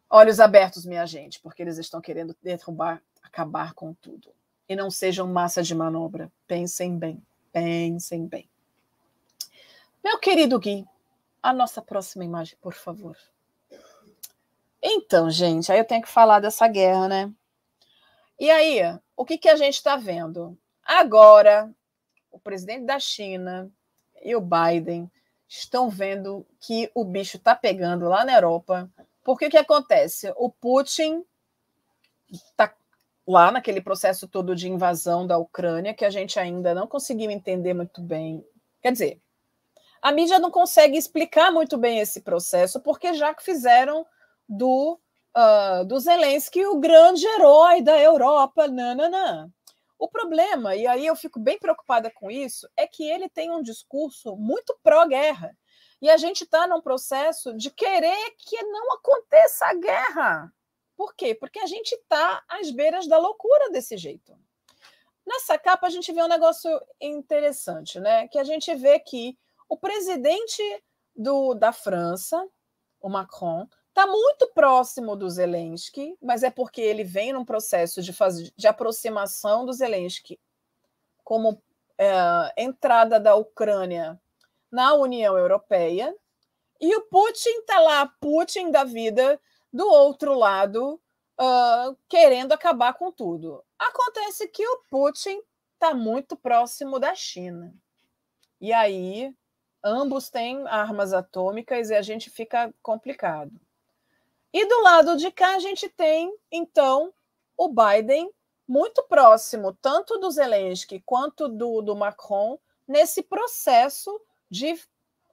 Olhos 0.09 0.41
abertos, 0.41 0.85
minha 0.85 1.07
gente, 1.07 1.41
porque 1.41 1.63
eles 1.63 1.79
estão 1.79 2.01
querendo 2.01 2.37
derrubar, 2.43 3.01
acabar 3.23 3.73
com 3.75 3.95
tudo. 3.95 4.35
E 4.69 4.77
não 4.77 4.91
sejam 4.91 5.27
massa 5.27 5.63
de 5.63 5.75
manobra. 5.75 6.31
Pensem 6.47 6.99
bem. 6.99 7.25
Pensem 7.53 8.27
bem. 8.27 8.49
Meu 10.03 10.19
querido 10.19 10.59
Gui, 10.59 10.87
a 11.43 11.53
nossa 11.53 11.83
próxima 11.83 12.25
imagem, 12.25 12.57
por 12.61 12.75
favor. 12.75 13.17
Então, 14.83 15.31
gente, 15.31 15.71
aí 15.71 15.79
eu 15.79 15.85
tenho 15.85 16.03
que 16.03 16.09
falar 16.09 16.41
dessa 16.41 16.67
guerra, 16.67 17.09
né? 17.09 17.33
E 18.39 18.51
aí, 18.51 18.81
o 19.15 19.25
que, 19.25 19.37
que 19.37 19.49
a 19.49 19.57
gente 19.57 19.75
está 19.75 19.97
vendo? 19.97 20.57
Agora, 20.83 21.71
o 22.31 22.39
presidente 22.39 22.87
da 22.87 22.99
China 22.99 23.71
e 24.23 24.35
o 24.35 24.41
Biden 24.41 25.11
estão 25.47 25.91
vendo 25.91 26.47
que 26.61 26.91
o 26.95 27.05
bicho 27.05 27.37
está 27.37 27.55
pegando 27.55 28.09
lá 28.09 28.25
na 28.25 28.33
Europa. 28.33 28.91
Porque 29.23 29.47
o 29.47 29.51
que 29.51 29.59
acontece? 29.59 30.33
O 30.37 30.49
Putin 30.49 31.25
está 32.31 32.75
lá 33.27 33.51
naquele 33.51 33.81
processo 33.81 34.27
todo 34.29 34.57
de 34.57 34.69
invasão 34.69 35.27
da 35.27 35.39
Ucrânia, 35.39 35.95
que 35.95 36.05
a 36.05 36.11
gente 36.11 36.39
ainda 36.39 36.75
não 36.75 36.87
conseguiu 36.87 37.31
entender 37.31 37.75
muito 37.75 38.01
bem. 38.01 38.45
Quer 38.83 38.93
dizer, 38.93 39.21
a 40.03 40.11
mídia 40.11 40.39
não 40.39 40.51
consegue 40.51 40.97
explicar 40.97 41.53
muito 41.53 41.77
bem 41.77 41.99
esse 41.99 42.23
processo, 42.23 42.81
porque 42.81 43.13
já 43.15 43.35
fizeram 43.39 44.07
do, 44.49 44.99
uh, 45.37 45.85
do 45.85 45.99
Zelensky 46.01 46.65
o 46.67 46.81
grande 46.81 47.27
herói 47.27 47.83
da 47.83 47.99
Europa. 48.01 48.67
Nananã. 48.67 49.51
O 49.99 50.09
problema, 50.09 50.75
e 50.75 50.87
aí 50.87 51.07
eu 51.07 51.15
fico 51.15 51.39
bem 51.39 51.59
preocupada 51.59 52.11
com 52.11 52.31
isso, 52.31 52.67
é 52.75 52.87
que 52.87 53.05
ele 53.05 53.29
tem 53.29 53.51
um 53.51 53.61
discurso 53.61 54.35
muito 54.35 54.75
pró-guerra. 54.83 55.55
E 56.01 56.09
a 56.09 56.17
gente 56.17 56.45
está 56.45 56.67
num 56.67 56.81
processo 56.81 57.55
de 57.55 57.71
querer 57.71 58.35
que 58.39 58.63
não 58.63 58.95
aconteça 58.95 59.67
a 59.67 59.75
guerra. 59.75 60.53
Por 61.01 61.15
quê? 61.15 61.35
Porque 61.35 61.59
a 61.59 61.65
gente 61.65 61.93
está 61.93 62.45
às 62.47 62.71
beiras 62.71 63.07
da 63.07 63.17
loucura 63.17 63.71
desse 63.71 63.97
jeito. 63.97 64.39
Nessa 65.27 65.57
capa 65.57 65.87
a 65.87 65.91
gente 65.91 66.13
vê 66.13 66.23
um 66.23 66.29
negócio 66.29 66.71
interessante, 67.01 67.99
né? 67.99 68.29
Que 68.29 68.39
a 68.39 68.45
gente 68.45 68.75
vê 68.75 68.99
que 68.99 69.35
o 69.67 69.79
presidente 69.79 70.63
do, 71.17 71.55
da 71.55 71.73
França, 71.73 72.47
o 73.01 73.09
Macron, 73.09 73.67
está 73.89 74.07
muito 74.07 74.49
próximo 74.49 75.17
do 75.17 75.31
Zelensky, 75.31 76.19
mas 76.21 76.43
é 76.43 76.51
porque 76.51 76.83
ele 76.83 77.03
vem 77.03 77.33
num 77.33 77.47
processo 77.47 78.03
de, 78.03 78.13
faz, 78.13 78.53
de 78.55 78.69
aproximação 78.69 79.65
do 79.65 79.73
Zelensky 79.73 80.39
como 81.25 81.63
é, 81.97 82.63
entrada 82.63 83.19
da 83.19 83.35
Ucrânia 83.37 84.21
na 84.71 84.93
União 84.93 85.39
Europeia, 85.39 86.15
e 86.79 86.95
o 86.95 87.07
Putin 87.07 87.61
está 87.61 87.79
lá, 87.81 88.07
Putin 88.21 88.71
da 88.71 88.85
vida, 88.85 89.41
do 89.73 89.87
outro 89.87 90.35
lado, 90.35 91.01
uh, 91.41 91.97
querendo 92.09 92.53
acabar 92.53 92.95
com 92.95 93.11
tudo. 93.11 93.65
Acontece 93.79 94.49
que 94.49 94.67
o 94.67 94.83
Putin 94.91 95.41
está 95.75 95.95
muito 95.95 96.37
próximo 96.37 96.99
da 96.99 97.15
China. 97.15 97.75
E 98.61 98.73
aí, 98.73 99.35
ambos 99.83 100.29
têm 100.29 100.67
armas 100.69 101.13
atômicas 101.13 101.91
e 101.91 101.95
a 101.95 102.03
gente 102.03 102.29
fica 102.29 102.73
complicado. 102.83 103.53
E 104.53 104.67
do 104.67 104.83
lado 104.83 105.17
de 105.17 105.31
cá, 105.31 105.55
a 105.55 105.61
gente 105.61 105.89
tem, 105.89 106.37
então, 106.51 107.15
o 107.57 107.69
Biden 107.69 108.31
muito 108.67 109.03
próximo, 109.05 109.73
tanto 109.81 110.19
do 110.19 110.31
Zelensky 110.31 111.03
quanto 111.05 111.49
do, 111.49 111.81
do 111.83 111.97
Macron, 111.97 112.59
nesse 112.87 113.23
processo 113.23 114.21
de 114.51 114.79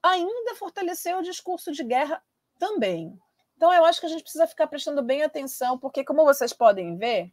ainda 0.01 0.55
fortalecer 0.55 1.17
o 1.17 1.23
discurso 1.23 1.71
de 1.71 1.83
guerra 1.83 2.23
também. 2.57 3.19
Então, 3.57 3.73
eu 3.73 3.83
acho 3.83 3.99
que 3.99 4.05
a 4.05 4.09
gente 4.09 4.21
precisa 4.21 4.47
ficar 4.47 4.67
prestando 4.67 5.01
bem 5.01 5.23
atenção, 5.23 5.77
porque, 5.77 6.03
como 6.03 6.23
vocês 6.23 6.53
podem 6.53 6.95
ver, 6.95 7.31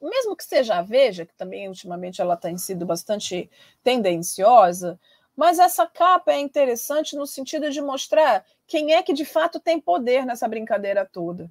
mesmo 0.00 0.36
que 0.36 0.44
seja 0.44 0.76
a 0.76 0.82
Veja, 0.82 1.26
que 1.26 1.34
também 1.34 1.66
ultimamente 1.66 2.20
ela 2.20 2.36
tem 2.36 2.56
sido 2.58 2.84
bastante 2.86 3.50
tendenciosa, 3.82 5.00
mas 5.34 5.58
essa 5.58 5.86
capa 5.86 6.32
é 6.32 6.38
interessante 6.38 7.16
no 7.16 7.26
sentido 7.26 7.70
de 7.70 7.80
mostrar 7.80 8.44
quem 8.66 8.92
é 8.92 9.02
que 9.02 9.14
de 9.14 9.24
fato 9.24 9.58
tem 9.58 9.80
poder 9.80 10.26
nessa 10.26 10.46
brincadeira 10.46 11.08
toda. 11.10 11.50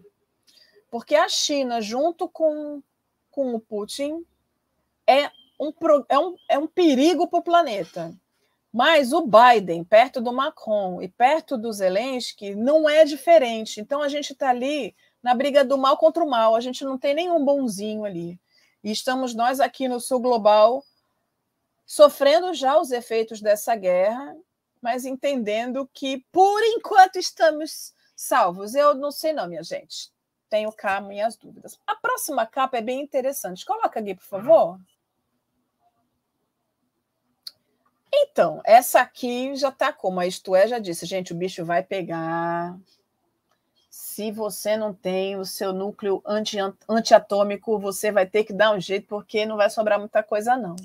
Porque 0.91 1.15
a 1.15 1.27
China, 1.27 1.81
junto 1.81 2.29
com, 2.29 2.81
com 3.31 3.55
o 3.55 3.59
Putin, 3.59 4.23
é 5.07 5.31
um, 5.59 5.73
é 6.07 6.19
um, 6.19 6.35
é 6.47 6.57
um 6.57 6.67
perigo 6.67 7.27
para 7.27 7.39
o 7.39 7.43
planeta. 7.43 8.13
Mas 8.71 9.11
o 9.13 9.25
Biden, 9.25 9.83
perto 9.83 10.21
do 10.21 10.31
Macron 10.31 11.01
e 11.01 11.07
perto 11.07 11.57
do 11.57 11.71
Zelensky, 11.73 12.53
não 12.53 12.87
é 12.87 13.03
diferente. 13.03 13.81
Então 13.81 14.01
a 14.01 14.07
gente 14.07 14.33
está 14.33 14.49
ali 14.49 14.95
na 15.23 15.33
briga 15.33 15.65
do 15.65 15.77
mal 15.77 15.97
contra 15.97 16.23
o 16.23 16.29
mal. 16.29 16.55
A 16.55 16.61
gente 16.61 16.83
não 16.83 16.97
tem 16.97 17.13
nenhum 17.13 17.43
bonzinho 17.43 18.05
ali. 18.05 18.39
E 18.83 18.91
estamos 18.91 19.33
nós 19.33 19.59
aqui 19.59 19.87
no 19.87 19.99
Sul 19.99 20.19
Global 20.19 20.83
sofrendo 21.85 22.53
já 22.53 22.79
os 22.79 22.91
efeitos 22.91 23.41
dessa 23.41 23.75
guerra, 23.75 24.37
mas 24.79 25.05
entendendo 25.05 25.89
que, 25.91 26.23
por 26.31 26.61
enquanto, 26.63 27.17
estamos 27.17 27.93
salvos. 28.15 28.75
Eu 28.75 28.93
não 28.93 29.11
sei, 29.11 29.33
não, 29.33 29.47
minha 29.47 29.63
gente. 29.63 30.11
Tenho 30.49 30.71
cá 30.71 31.01
minhas 31.01 31.35
dúvidas. 31.35 31.79
A 31.87 31.95
próxima 31.95 32.45
capa 32.45 32.77
é 32.77 32.81
bem 32.81 33.01
interessante. 33.01 33.65
Coloca 33.65 33.99
aqui, 33.99 34.13
por 34.13 34.23
favor. 34.23 34.79
Então, 38.21 38.61
essa 38.65 38.99
aqui 39.01 39.55
já 39.55 39.69
está 39.69 39.93
como 39.93 40.19
a 40.19 40.27
Isto 40.27 40.55
é 40.55 40.67
já 40.67 40.77
disse, 40.79 41.05
gente, 41.05 41.31
o 41.31 41.35
bicho 41.35 41.63
vai 41.63 41.81
pegar. 41.81 42.77
Se 43.89 44.31
você 44.31 44.75
não 44.75 44.93
tem 44.93 45.37
o 45.37 45.45
seu 45.45 45.71
núcleo 45.71 46.21
anti, 46.25 46.57
antiatômico, 46.87 47.79
você 47.79 48.11
vai 48.11 48.25
ter 48.25 48.43
que 48.43 48.51
dar 48.51 48.71
um 48.71 48.79
jeito, 48.79 49.07
porque 49.07 49.45
não 49.45 49.55
vai 49.55 49.69
sobrar 49.69 49.99
muita 49.99 50.21
coisa, 50.21 50.57
não. 50.57 50.75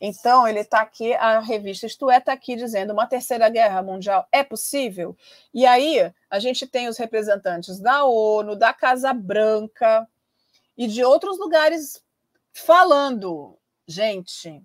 Então, 0.00 0.48
ele 0.48 0.60
está 0.60 0.80
aqui, 0.80 1.12
a 1.14 1.40
revista 1.40 1.86
Isto 1.86 2.10
é 2.10 2.16
está 2.16 2.32
aqui 2.32 2.56
dizendo 2.56 2.94
uma 2.94 3.06
terceira 3.06 3.48
guerra 3.50 3.82
mundial 3.82 4.26
é 4.32 4.42
possível? 4.42 5.14
E 5.52 5.66
aí, 5.66 6.10
a 6.30 6.38
gente 6.38 6.66
tem 6.66 6.88
os 6.88 6.96
representantes 6.96 7.78
da 7.78 8.04
ONU, 8.04 8.56
da 8.56 8.72
Casa 8.72 9.12
Branca 9.12 10.08
e 10.76 10.86
de 10.86 11.04
outros 11.04 11.38
lugares 11.38 12.02
falando, 12.52 13.58
gente, 13.86 14.62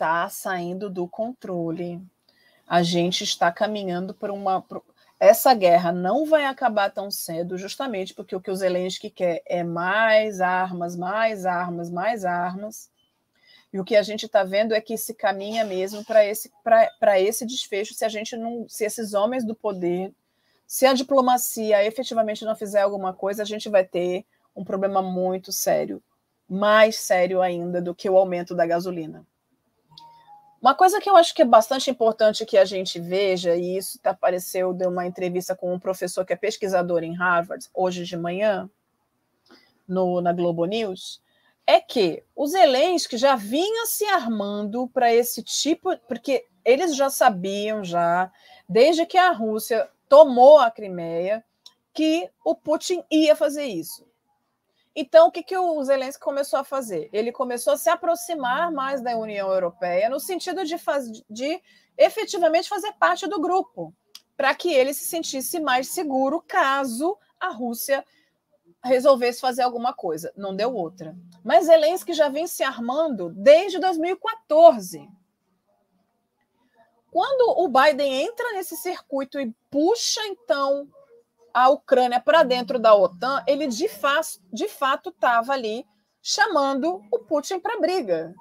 está 0.00 0.30
saindo 0.30 0.88
do 0.88 1.06
controle. 1.06 2.00
A 2.66 2.82
gente 2.82 3.22
está 3.22 3.52
caminhando 3.52 4.14
por 4.14 4.30
uma. 4.30 4.64
Essa 5.18 5.52
guerra 5.52 5.92
não 5.92 6.24
vai 6.24 6.46
acabar 6.46 6.90
tão 6.90 7.10
cedo, 7.10 7.58
justamente 7.58 8.14
porque 8.14 8.34
o 8.34 8.40
que 8.40 8.50
o 8.50 8.56
Zelensky 8.56 9.10
quer 9.10 9.42
é 9.44 9.62
mais 9.62 10.40
armas, 10.40 10.96
mais 10.96 11.44
armas, 11.44 11.90
mais 11.90 12.24
armas. 12.24 12.90
E 13.70 13.78
o 13.78 13.84
que 13.84 13.94
a 13.94 14.02
gente 14.02 14.24
está 14.24 14.42
vendo 14.42 14.74
é 14.74 14.80
que 14.80 14.96
se 14.96 15.12
caminha 15.12 15.64
mesmo 15.64 16.02
para 16.02 16.24
esse, 16.24 16.50
esse 17.18 17.44
desfecho 17.44 17.92
se 17.92 18.04
a 18.04 18.08
gente 18.08 18.34
não. 18.36 18.66
se 18.66 18.84
esses 18.84 19.12
homens 19.12 19.44
do 19.44 19.54
poder 19.54 20.12
se 20.66 20.86
a 20.86 20.94
diplomacia 20.94 21.84
efetivamente 21.84 22.44
não 22.44 22.54
fizer 22.54 22.82
alguma 22.82 23.12
coisa, 23.12 23.42
a 23.42 23.44
gente 23.44 23.68
vai 23.68 23.84
ter 23.84 24.24
um 24.54 24.64
problema 24.64 25.02
muito 25.02 25.52
sério, 25.52 26.00
mais 26.48 26.94
sério 26.94 27.42
ainda 27.42 27.82
do 27.82 27.92
que 27.92 28.08
o 28.08 28.16
aumento 28.16 28.54
da 28.54 28.64
gasolina. 28.64 29.26
Uma 30.60 30.74
coisa 30.74 31.00
que 31.00 31.08
eu 31.08 31.16
acho 31.16 31.34
que 31.34 31.40
é 31.40 31.44
bastante 31.44 31.90
importante 31.90 32.44
que 32.44 32.58
a 32.58 32.66
gente 32.66 33.00
veja, 33.00 33.56
e 33.56 33.78
isso 33.78 33.98
tá, 33.98 34.10
apareceu 34.10 34.74
de 34.74 34.86
uma 34.86 35.06
entrevista 35.06 35.56
com 35.56 35.72
um 35.72 35.78
professor 35.78 36.24
que 36.24 36.34
é 36.34 36.36
pesquisador 36.36 37.02
em 37.02 37.16
Harvard, 37.16 37.66
hoje 37.72 38.04
de 38.04 38.16
manhã, 38.16 38.68
no, 39.88 40.20
na 40.20 40.34
Globo 40.34 40.66
News, 40.66 41.22
é 41.66 41.80
que 41.80 42.22
os 42.36 42.50
Zelensky 42.50 43.16
já 43.16 43.36
vinha 43.36 43.86
se 43.86 44.04
armando 44.04 44.86
para 44.88 45.14
esse 45.14 45.42
tipo, 45.42 45.96
porque 46.06 46.46
eles 46.62 46.94
já 46.94 47.08
sabiam 47.08 47.82
já, 47.82 48.30
desde 48.68 49.06
que 49.06 49.16
a 49.16 49.30
Rússia 49.30 49.88
tomou 50.08 50.58
a 50.58 50.70
Crimeia, 50.70 51.42
que 51.94 52.28
o 52.44 52.54
Putin 52.54 53.02
ia 53.10 53.34
fazer 53.34 53.64
isso. 53.64 54.09
Então, 55.00 55.28
o 55.28 55.32
que, 55.32 55.42
que 55.42 55.56
o 55.56 55.82
Zelensky 55.82 56.22
começou 56.22 56.58
a 56.58 56.64
fazer? 56.64 57.08
Ele 57.10 57.32
começou 57.32 57.72
a 57.72 57.76
se 57.78 57.88
aproximar 57.88 58.70
mais 58.70 59.00
da 59.00 59.16
União 59.16 59.50
Europeia, 59.50 60.10
no 60.10 60.20
sentido 60.20 60.62
de, 60.62 60.76
faz, 60.76 61.10
de 61.30 61.58
efetivamente 61.96 62.68
fazer 62.68 62.92
parte 63.00 63.26
do 63.26 63.40
grupo, 63.40 63.94
para 64.36 64.54
que 64.54 64.70
ele 64.70 64.92
se 64.92 65.04
sentisse 65.04 65.58
mais 65.58 65.88
seguro 65.88 66.44
caso 66.46 67.16
a 67.40 67.48
Rússia 67.48 68.04
resolvesse 68.84 69.40
fazer 69.40 69.62
alguma 69.62 69.94
coisa. 69.94 70.34
Não 70.36 70.54
deu 70.54 70.74
outra. 70.74 71.16
Mas 71.42 71.64
Zelensky 71.64 72.12
já 72.12 72.28
vem 72.28 72.46
se 72.46 72.62
armando 72.62 73.30
desde 73.30 73.78
2014. 73.78 75.08
Quando 77.10 77.58
o 77.58 77.68
Biden 77.68 78.22
entra 78.22 78.52
nesse 78.52 78.76
circuito 78.76 79.40
e 79.40 79.50
puxa, 79.70 80.20
então, 80.26 80.86
a 81.52 81.68
Ucrânia 81.68 82.20
para 82.20 82.42
dentro 82.42 82.78
da 82.78 82.94
OTAN, 82.94 83.42
ele 83.46 83.66
de, 83.66 83.88
fa 83.88 84.20
de 84.52 84.68
fato 84.68 85.10
estava 85.10 85.52
ali 85.52 85.84
chamando 86.22 87.02
o 87.10 87.18
Putin 87.18 87.58
para 87.58 87.80
briga. 87.80 88.34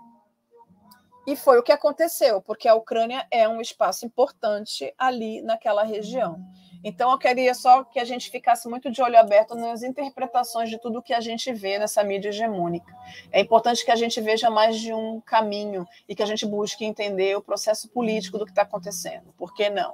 E 1.28 1.36
foi 1.36 1.60
o 1.60 1.64
que 1.64 1.72
aconteceu, 1.72 2.42
porque 2.42 2.68
a 2.68 2.74
Ucrânia 2.74 3.28
é 3.30 3.48
um 3.48 3.62
espaço 3.62 4.06
importante 4.06 4.94
ali 4.98 5.42
naquela 5.42 5.84
região. 5.84 6.40
Então, 6.84 7.12
eu 7.12 7.18
queria 7.18 7.54
só 7.54 7.84
que 7.84 8.00
a 8.00 8.06
gente 8.06 8.32
ficasse 8.32 8.68
muito 8.68 8.90
de 8.90 9.02
olho 9.02 9.20
aberto 9.20 9.54
nas 9.54 9.84
interpretações 9.84 10.70
de 10.70 10.80
tudo 10.80 11.02
que 11.04 11.14
a 11.14 11.20
gente 11.20 11.52
vê 11.52 11.78
nessa 11.78 12.04
mídia 12.04 12.30
hegemônica. 12.30 12.92
É 13.32 13.42
importante 13.42 13.84
que 13.84 13.92
a 13.92 13.96
gente 13.96 14.20
veja 14.22 14.50
mais 14.50 14.80
de 14.80 14.94
um 14.94 15.20
caminho 15.22 15.86
e 16.08 16.16
que 16.16 16.24
a 16.24 16.26
gente 16.26 16.46
busque 16.46 16.86
entender 16.86 17.36
o 17.36 17.42
processo 17.42 17.90
político 17.90 18.38
do 18.38 18.46
que 18.46 18.52
está 18.52 18.62
acontecendo. 18.62 19.34
Por 19.38 19.54
que 19.54 19.70
não? 19.70 19.94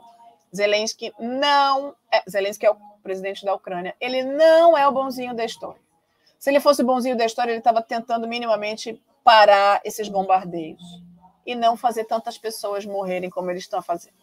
Zelensky 0.55 1.13
não. 1.19 1.95
É, 2.11 2.23
Zelensky 2.29 2.65
é 2.65 2.71
o 2.71 2.77
presidente 3.03 3.43
da 3.45 3.53
Ucrânia. 3.53 3.95
Ele 3.99 4.23
não 4.23 4.77
é 4.77 4.87
o 4.87 4.91
bonzinho 4.91 5.35
da 5.35 5.45
história. 5.45 5.81
Se 6.39 6.49
ele 6.49 6.59
fosse 6.59 6.81
o 6.81 6.85
bonzinho 6.85 7.17
da 7.17 7.25
história, 7.25 7.51
ele 7.51 7.59
estava 7.59 7.81
tentando 7.81 8.27
minimamente 8.27 9.01
parar 9.23 9.81
esses 9.83 10.07
bombardeios 10.07 10.81
e 11.45 11.55
não 11.55 11.75
fazer 11.75 12.05
tantas 12.05 12.37
pessoas 12.37 12.85
morrerem 12.85 13.29
como 13.29 13.49
eles 13.49 13.63
estão 13.63 13.81
fazendo. 13.81 14.15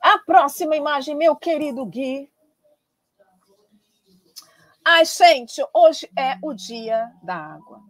A 0.00 0.18
próxima 0.18 0.76
imagem, 0.76 1.14
meu 1.14 1.36
querido 1.36 1.84
Gui. 1.84 2.30
Ai, 4.84 5.04
gente, 5.04 5.62
hoje 5.74 6.10
é 6.16 6.38
o 6.42 6.54
dia 6.54 7.12
da 7.22 7.36
água. 7.36 7.89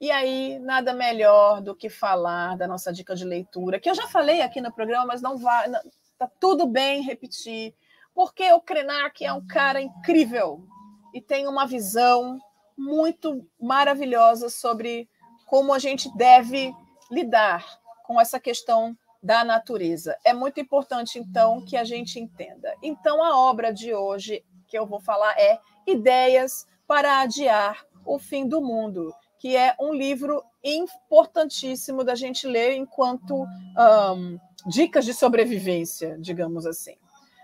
E 0.00 0.10
aí, 0.10 0.58
nada 0.60 0.94
melhor 0.94 1.60
do 1.60 1.76
que 1.76 1.90
falar 1.90 2.56
da 2.56 2.66
nossa 2.66 2.90
dica 2.90 3.14
de 3.14 3.24
leitura, 3.24 3.78
que 3.78 3.90
eu 3.90 3.94
já 3.94 4.08
falei 4.08 4.40
aqui 4.40 4.60
no 4.60 4.72
programa, 4.72 5.04
mas 5.06 5.20
não 5.20 5.36
vai. 5.36 5.68
Não, 5.68 5.80
tá 6.18 6.26
tudo 6.40 6.66
bem 6.66 7.02
repetir, 7.02 7.74
porque 8.14 8.50
o 8.52 8.60
Krenak 8.60 9.22
é 9.24 9.32
um 9.32 9.46
cara 9.46 9.80
incrível 9.80 10.66
e 11.12 11.20
tem 11.20 11.46
uma 11.46 11.66
visão 11.66 12.38
muito 12.76 13.46
maravilhosa 13.60 14.48
sobre 14.48 15.06
como 15.46 15.72
a 15.72 15.78
gente 15.78 16.10
deve 16.16 16.74
lidar 17.10 17.66
com 18.04 18.18
essa 18.18 18.40
questão 18.40 18.96
da 19.22 19.44
natureza. 19.44 20.16
É 20.24 20.32
muito 20.32 20.60
importante, 20.60 21.18
então, 21.18 21.62
que 21.62 21.76
a 21.76 21.84
gente 21.84 22.18
entenda. 22.18 22.74
Então, 22.82 23.22
a 23.22 23.36
obra 23.38 23.70
de 23.70 23.92
hoje 23.92 24.42
que 24.66 24.78
eu 24.78 24.86
vou 24.86 25.00
falar 25.00 25.38
é 25.38 25.58
Ideias 25.86 26.66
para 26.86 27.20
Adiar 27.20 27.84
o 28.06 28.18
Fim 28.18 28.48
do 28.48 28.62
Mundo, 28.62 29.12
que 29.40 29.56
é 29.56 29.74
um 29.80 29.94
livro 29.94 30.44
importantíssimo 30.62 32.04
da 32.04 32.14
gente 32.14 32.46
ler 32.46 32.76
enquanto 32.76 33.42
um, 33.42 34.38
dicas 34.66 35.06
de 35.06 35.14
sobrevivência, 35.14 36.18
digamos 36.20 36.66
assim. 36.66 36.96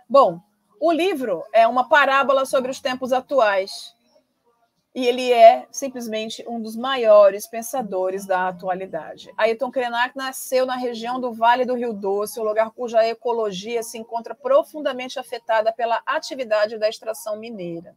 Bom, 0.06 0.38
o 0.78 0.92
livro 0.92 1.42
é 1.54 1.66
uma 1.66 1.88
parábola 1.88 2.44
sobre 2.44 2.70
os 2.70 2.80
tempos 2.80 3.14
atuais 3.14 3.96
e 4.94 5.06
ele 5.06 5.32
é 5.32 5.66
simplesmente 5.70 6.44
um 6.46 6.60
dos 6.60 6.76
maiores 6.76 7.46
pensadores 7.46 8.26
da 8.26 8.48
atualidade. 8.48 9.32
Ayrton 9.34 9.70
Krenak 9.70 10.14
nasceu 10.14 10.66
na 10.66 10.76
região 10.76 11.18
do 11.18 11.32
Vale 11.32 11.64
do 11.64 11.74
Rio 11.74 11.94
Doce, 11.94 12.38
um 12.38 12.44
lugar 12.44 12.72
cuja 12.72 13.06
ecologia 13.06 13.82
se 13.82 13.96
encontra 13.96 14.34
profundamente 14.34 15.18
afetada 15.18 15.72
pela 15.72 16.02
atividade 16.04 16.76
da 16.76 16.90
extração 16.90 17.38
mineira. 17.38 17.96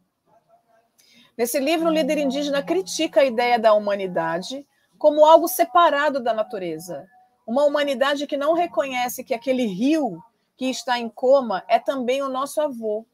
Nesse 1.39 1.57
livro, 1.57 1.87
o 1.87 1.93
líder 1.93 2.17
indígena 2.17 2.61
critica 2.61 3.21
a 3.21 3.23
ideia 3.23 3.57
da 3.57 3.73
humanidade 3.73 4.67
como 4.97 5.23
algo 5.23 5.47
separado 5.47 6.19
da 6.19 6.33
natureza, 6.33 7.07
uma 7.47 7.63
humanidade 7.63 8.27
que 8.27 8.35
não 8.35 8.51
reconhece 8.51 9.23
que 9.23 9.33
aquele 9.33 9.65
rio 9.65 10.21
que 10.57 10.65
está 10.65 10.99
em 10.99 11.07
coma 11.07 11.63
é 11.69 11.79
também 11.79 12.21
o 12.21 12.27
nosso 12.27 12.59
avô, 12.59 13.05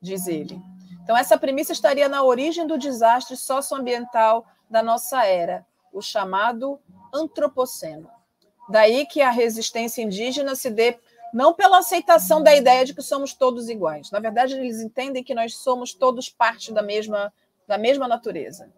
diz 0.00 0.28
ele. 0.28 0.62
Então, 1.02 1.16
essa 1.16 1.36
premissa 1.36 1.72
estaria 1.72 2.08
na 2.08 2.22
origem 2.22 2.64
do 2.64 2.78
desastre 2.78 3.36
socioambiental 3.36 4.46
da 4.70 4.80
nossa 4.80 5.26
era, 5.26 5.66
o 5.92 6.00
chamado 6.00 6.78
antropoceno. 7.12 8.08
Daí 8.68 9.04
que 9.04 9.20
a 9.20 9.32
resistência 9.32 10.00
indígena 10.00 10.54
se 10.54 10.70
dê 10.70 10.96
não 11.32 11.52
pela 11.52 11.78
aceitação 11.78 12.40
da 12.40 12.54
ideia 12.54 12.84
de 12.84 12.94
que 12.94 13.02
somos 13.02 13.34
todos 13.34 13.68
iguais. 13.68 14.12
Na 14.12 14.20
verdade, 14.20 14.54
eles 14.54 14.80
entendem 14.80 15.24
que 15.24 15.34
nós 15.34 15.56
somos 15.56 15.92
todos 15.92 16.28
parte 16.28 16.72
da 16.72 16.80
mesma, 16.80 17.32
da 17.66 17.78
mesma 17.78 18.06
natureza. 18.06 18.70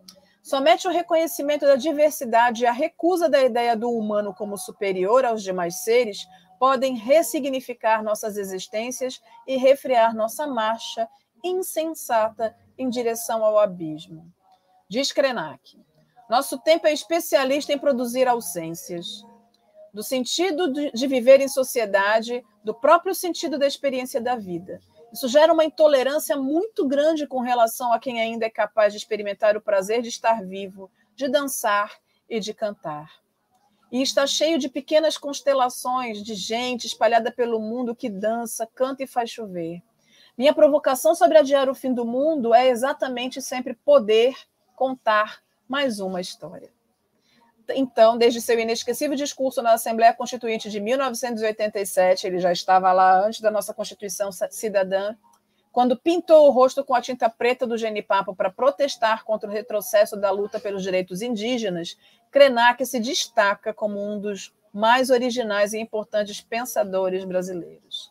Somente 0.42 0.86
o 0.86 0.92
reconhecimento 0.92 1.66
da 1.66 1.74
diversidade 1.74 2.62
e 2.62 2.66
a 2.66 2.72
recusa 2.72 3.28
da 3.28 3.42
ideia 3.42 3.76
do 3.76 3.90
humano 3.90 4.32
como 4.32 4.56
superior 4.56 5.24
aos 5.24 5.42
demais 5.42 5.82
seres 5.82 6.26
podem 6.58 6.94
ressignificar 6.94 8.02
nossas 8.02 8.36
existências 8.36 9.20
e 9.46 9.56
refrear 9.56 10.14
nossa 10.14 10.46
marcha 10.46 11.08
insensata 11.42 12.56
em 12.78 12.88
direção 12.88 13.44
ao 13.44 13.58
abismo. 13.58 14.32
Diz 14.88 15.12
Krenak: 15.12 15.78
Nosso 16.30 16.58
tempo 16.58 16.86
é 16.86 16.92
especialista 16.92 17.72
em 17.72 17.78
produzir 17.78 18.28
ausências, 18.28 19.24
do 19.92 20.02
sentido 20.02 20.72
de 20.92 21.06
viver 21.06 21.40
em 21.40 21.48
sociedade, 21.48 22.44
do 22.62 22.74
próprio 22.74 23.14
sentido 23.14 23.58
da 23.58 23.66
experiência 23.66 24.20
da 24.20 24.36
vida. 24.36 24.80
Isso 25.16 25.28
gera 25.28 25.50
uma 25.50 25.64
intolerância 25.64 26.36
muito 26.36 26.86
grande 26.86 27.26
com 27.26 27.40
relação 27.40 27.90
a 27.90 27.98
quem 27.98 28.20
ainda 28.20 28.44
é 28.44 28.50
capaz 28.50 28.92
de 28.92 28.98
experimentar 28.98 29.56
o 29.56 29.62
prazer 29.62 30.02
de 30.02 30.10
estar 30.10 30.44
vivo, 30.44 30.90
de 31.14 31.26
dançar 31.26 31.98
e 32.28 32.38
de 32.38 32.52
cantar. 32.52 33.10
E 33.90 34.02
está 34.02 34.26
cheio 34.26 34.58
de 34.58 34.68
pequenas 34.68 35.16
constelações 35.16 36.22
de 36.22 36.34
gente 36.34 36.86
espalhada 36.86 37.32
pelo 37.32 37.58
mundo 37.58 37.96
que 37.96 38.10
dança, 38.10 38.68
canta 38.74 39.04
e 39.04 39.06
faz 39.06 39.30
chover. 39.30 39.82
Minha 40.36 40.52
provocação 40.52 41.14
sobre 41.14 41.38
adiar 41.38 41.70
o 41.70 41.74
fim 41.74 41.94
do 41.94 42.04
mundo 42.04 42.54
é 42.54 42.68
exatamente 42.68 43.40
sempre 43.40 43.72
poder 43.72 44.34
contar 44.74 45.42
mais 45.66 45.98
uma 45.98 46.20
história. 46.20 46.75
Então, 47.74 48.16
desde 48.16 48.40
seu 48.40 48.58
inesquecível 48.58 49.16
discurso 49.16 49.62
na 49.62 49.72
Assembleia 49.72 50.14
Constituinte 50.14 50.70
de 50.70 50.80
1987, 50.80 52.26
ele 52.26 52.38
já 52.38 52.52
estava 52.52 52.92
lá 52.92 53.26
antes 53.26 53.40
da 53.40 53.50
nossa 53.50 53.74
Constituição 53.74 54.30
Cidadã, 54.32 55.16
quando 55.72 55.94
pintou 55.94 56.46
o 56.46 56.50
rosto 56.50 56.82
com 56.82 56.94
a 56.94 57.02
tinta 57.02 57.28
preta 57.28 57.66
do 57.66 57.76
genipapo 57.76 58.34
para 58.34 58.50
protestar 58.50 59.24
contra 59.24 59.48
o 59.48 59.52
retrocesso 59.52 60.16
da 60.16 60.30
luta 60.30 60.58
pelos 60.58 60.82
direitos 60.82 61.20
indígenas, 61.20 61.98
Krenak 62.30 62.84
se 62.86 62.98
destaca 62.98 63.74
como 63.74 64.00
um 64.00 64.18
dos 64.18 64.54
mais 64.72 65.10
originais 65.10 65.74
e 65.74 65.78
importantes 65.78 66.40
pensadores 66.40 67.24
brasileiros. 67.24 68.10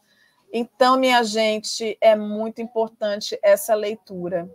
Então, 0.54 0.96
minha 0.96 1.24
gente, 1.24 1.98
é 2.00 2.15
muito 2.15 2.62
importante 2.62 3.38
essa 3.41 3.74
leitura, 3.74 4.50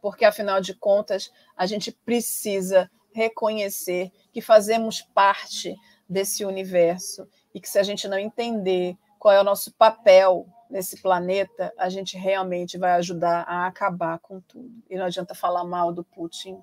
porque 0.00 0.24
afinal 0.24 0.60
de 0.60 0.72
contas, 0.72 1.32
a 1.56 1.66
gente 1.66 1.90
precisa 1.90 2.90
reconhecer 3.12 4.10
que 4.32 4.40
fazemos 4.40 5.02
parte 5.02 5.76
desse 6.08 6.44
universo 6.44 7.28
e 7.54 7.60
que 7.60 7.68
se 7.68 7.78
a 7.78 7.82
gente 7.82 8.08
não 8.08 8.18
entender 8.18 8.96
qual 9.18 9.34
é 9.34 9.40
o 9.40 9.44
nosso 9.44 9.72
papel 9.72 10.46
nesse 10.70 11.02
planeta, 11.02 11.72
a 11.76 11.88
gente 11.88 12.16
realmente 12.16 12.78
vai 12.78 12.92
ajudar 12.92 13.42
a 13.42 13.66
acabar 13.66 14.18
com 14.18 14.40
tudo. 14.40 14.82
E 14.88 14.96
não 14.96 15.04
adianta 15.04 15.34
falar 15.34 15.64
mal 15.64 15.92
do 15.92 16.04
Putin 16.04 16.62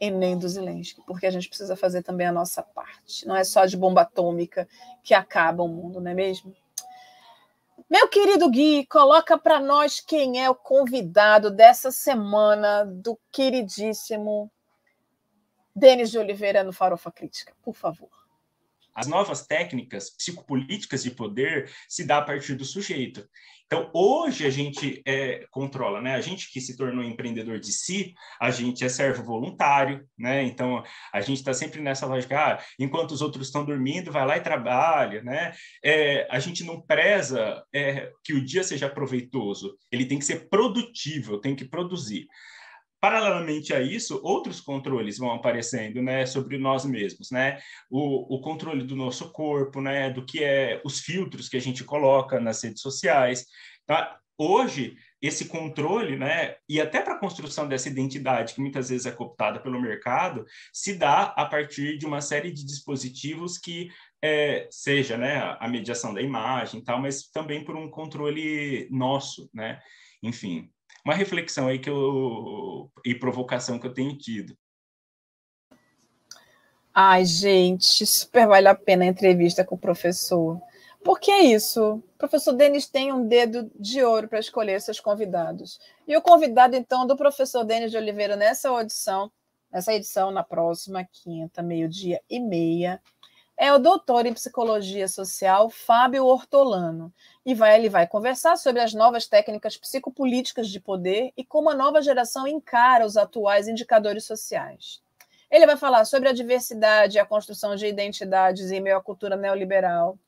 e 0.00 0.10
nem 0.10 0.36
do 0.36 0.48
Zelensky, 0.48 1.00
porque 1.06 1.26
a 1.26 1.30
gente 1.30 1.48
precisa 1.48 1.76
fazer 1.76 2.02
também 2.02 2.26
a 2.26 2.32
nossa 2.32 2.62
parte. 2.62 3.26
Não 3.26 3.36
é 3.36 3.44
só 3.44 3.66
de 3.66 3.76
bomba 3.76 4.00
atômica 4.02 4.66
que 5.02 5.14
acaba 5.14 5.62
o 5.62 5.68
mundo, 5.68 6.00
não 6.00 6.10
é 6.10 6.14
mesmo? 6.14 6.54
Meu 7.88 8.08
querido 8.08 8.50
Gui, 8.50 8.86
coloca 8.86 9.38
para 9.38 9.60
nós 9.60 10.00
quem 10.00 10.42
é 10.42 10.48
o 10.48 10.54
convidado 10.54 11.50
dessa 11.50 11.90
semana 11.90 12.84
do 12.84 13.18
queridíssimo 13.30 14.50
Denis 15.74 16.10
de 16.10 16.18
Oliveira 16.18 16.62
no 16.62 16.72
Farofa 16.72 17.10
Crítica, 17.10 17.54
por 17.62 17.74
favor. 17.74 18.10
As 18.94 19.06
novas 19.06 19.46
técnicas 19.46 20.10
psicopolíticas 20.10 21.02
de 21.02 21.10
poder 21.10 21.70
se 21.88 22.04
dá 22.04 22.18
a 22.18 22.22
partir 22.22 22.54
do 22.54 22.64
sujeito. 22.64 23.26
Então, 23.72 23.90
hoje 23.94 24.44
a 24.44 24.50
gente 24.50 25.00
é, 25.06 25.46
controla, 25.50 26.02
né? 26.02 26.14
A 26.14 26.20
gente 26.20 26.52
que 26.52 26.60
se 26.60 26.76
tornou 26.76 27.02
empreendedor 27.02 27.58
de 27.58 27.72
si, 27.72 28.12
a 28.38 28.50
gente 28.50 28.84
é 28.84 28.88
servo 28.90 29.24
voluntário, 29.24 30.06
né? 30.18 30.42
Então, 30.42 30.84
a 31.10 31.22
gente 31.22 31.38
está 31.38 31.54
sempre 31.54 31.80
nessa 31.80 32.04
lógica, 32.04 32.38
ah, 32.38 32.62
enquanto 32.78 33.12
os 33.12 33.22
outros 33.22 33.46
estão 33.46 33.64
dormindo, 33.64 34.12
vai 34.12 34.26
lá 34.26 34.36
e 34.36 34.42
trabalha, 34.42 35.22
né? 35.22 35.52
É, 35.82 36.28
a 36.30 36.38
gente 36.38 36.62
não 36.64 36.82
preza 36.82 37.64
é, 37.72 38.12
que 38.22 38.34
o 38.34 38.44
dia 38.44 38.62
seja 38.62 38.90
proveitoso, 38.90 39.74
ele 39.90 40.04
tem 40.04 40.18
que 40.18 40.26
ser 40.26 40.50
produtivo, 40.50 41.40
tem 41.40 41.56
que 41.56 41.64
produzir. 41.64 42.26
Paralelamente 43.02 43.74
a 43.74 43.80
isso, 43.80 44.20
outros 44.22 44.60
controles 44.60 45.18
vão 45.18 45.32
aparecendo, 45.32 46.00
né, 46.00 46.24
sobre 46.24 46.56
nós 46.56 46.84
mesmos, 46.84 47.32
né? 47.32 47.58
O, 47.90 48.36
o, 48.36 48.40
controle 48.40 48.84
do 48.84 48.94
nosso 48.94 49.32
corpo, 49.32 49.80
né, 49.80 50.08
do 50.08 50.24
que 50.24 50.44
é 50.44 50.80
os 50.84 51.00
filtros 51.00 51.48
que 51.48 51.56
a 51.56 51.60
gente 51.60 51.82
coloca 51.82 52.38
nas 52.38 52.62
redes 52.62 52.80
sociais. 52.80 53.44
Tá? 53.84 54.16
Hoje, 54.38 54.96
esse 55.20 55.46
controle, 55.46 56.16
né, 56.16 56.54
e 56.68 56.80
até 56.80 57.02
para 57.02 57.14
a 57.14 57.18
construção 57.18 57.66
dessa 57.66 57.88
identidade, 57.88 58.54
que 58.54 58.60
muitas 58.60 58.88
vezes 58.88 59.04
é 59.04 59.10
cooptada 59.10 59.58
pelo 59.58 59.82
mercado, 59.82 60.46
se 60.72 60.94
dá 60.94 61.24
a 61.36 61.44
partir 61.44 61.98
de 61.98 62.06
uma 62.06 62.20
série 62.20 62.52
de 62.52 62.64
dispositivos 62.64 63.58
que 63.58 63.90
é, 64.22 64.68
seja, 64.70 65.16
né, 65.16 65.56
a 65.58 65.66
mediação 65.66 66.14
da 66.14 66.22
imagem 66.22 66.80
tal, 66.80 67.00
mas 67.00 67.28
também 67.30 67.64
por 67.64 67.74
um 67.74 67.90
controle 67.90 68.86
nosso, 68.92 69.50
né? 69.52 69.80
Enfim, 70.22 70.70
uma 71.04 71.14
reflexão 71.14 71.68
aí 71.68 71.78
que 71.78 71.90
eu 71.90 72.90
e 73.04 73.14
provocação 73.14 73.78
que 73.78 73.86
eu 73.86 73.94
tenho 73.94 74.16
tido. 74.16 74.56
Ai, 76.94 77.24
gente, 77.24 78.06
super 78.06 78.46
vale 78.46 78.68
a 78.68 78.74
pena 78.74 79.04
a 79.04 79.08
entrevista 79.08 79.64
com 79.64 79.74
o 79.74 79.78
professor. 79.78 80.60
Porque 81.02 81.30
é 81.30 81.42
isso. 81.44 81.94
O 81.94 82.18
professor 82.18 82.52
Denis 82.52 82.86
tem 82.86 83.12
um 83.12 83.26
dedo 83.26 83.70
de 83.74 84.02
ouro 84.02 84.28
para 84.28 84.38
escolher 84.38 84.80
seus 84.80 85.00
convidados. 85.00 85.80
E 86.06 86.16
o 86.16 86.22
convidado, 86.22 86.76
então, 86.76 87.06
do 87.06 87.16
professor 87.16 87.64
Denis 87.64 87.90
de 87.90 87.96
Oliveira 87.96 88.36
nessa 88.36 88.68
audição, 88.68 89.32
nessa 89.70 89.92
edição, 89.94 90.30
na 90.30 90.44
próxima 90.44 91.02
quinta, 91.04 91.62
meio-dia 91.62 92.20
e 92.28 92.38
meia, 92.38 93.00
é 93.62 93.72
o 93.72 93.78
doutor 93.78 94.26
em 94.26 94.34
psicologia 94.34 95.06
social 95.06 95.70
Fábio 95.70 96.26
Ortolano. 96.26 97.14
E 97.46 97.54
vai, 97.54 97.78
ele 97.78 97.88
vai 97.88 98.08
conversar 98.08 98.56
sobre 98.56 98.82
as 98.82 98.92
novas 98.92 99.28
técnicas 99.28 99.76
psicopolíticas 99.76 100.68
de 100.68 100.80
poder 100.80 101.32
e 101.36 101.44
como 101.44 101.70
a 101.70 101.74
nova 101.74 102.02
geração 102.02 102.48
encara 102.48 103.06
os 103.06 103.16
atuais 103.16 103.68
indicadores 103.68 104.24
sociais. 104.24 105.00
Ele 105.48 105.64
vai 105.64 105.76
falar 105.76 106.04
sobre 106.06 106.28
a 106.28 106.32
diversidade 106.32 107.16
e 107.16 107.20
a 107.20 107.24
construção 107.24 107.76
de 107.76 107.86
identidades 107.86 108.72
em 108.72 108.80
meio 108.80 108.96
à 108.96 109.00
cultura 109.00 109.36
neoliberal, 109.36 110.18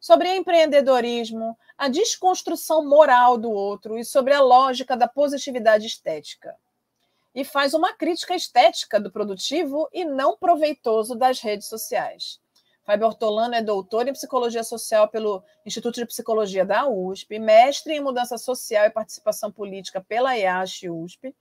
sobre 0.00 0.34
empreendedorismo, 0.34 1.56
a 1.78 1.86
desconstrução 1.86 2.84
moral 2.84 3.38
do 3.38 3.52
outro 3.52 3.96
e 4.00 4.04
sobre 4.04 4.34
a 4.34 4.40
lógica 4.40 4.96
da 4.96 5.06
positividade 5.06 5.86
estética. 5.86 6.56
E 7.36 7.44
faz 7.44 7.72
uma 7.72 7.92
crítica 7.92 8.34
estética 8.34 8.98
do 8.98 9.12
produtivo 9.12 9.88
e 9.92 10.04
não 10.04 10.36
proveitoso 10.36 11.14
das 11.14 11.38
redes 11.38 11.68
sociais. 11.68 12.39
Fábio 12.90 13.06
Ortolano 13.06 13.54
é 13.54 13.62
doutor 13.62 14.08
em 14.08 14.12
psicologia 14.12 14.64
social 14.64 15.06
pelo 15.06 15.44
Instituto 15.64 15.94
de 15.94 16.06
Psicologia 16.06 16.64
da 16.64 16.88
USP, 16.88 17.38
mestre 17.38 17.94
em 17.94 18.00
mudança 18.00 18.36
social 18.36 18.84
e 18.84 18.90
participação 18.90 19.52
política 19.52 20.00
pela 20.00 20.36
IASH 20.36 20.90
USP 20.90 21.32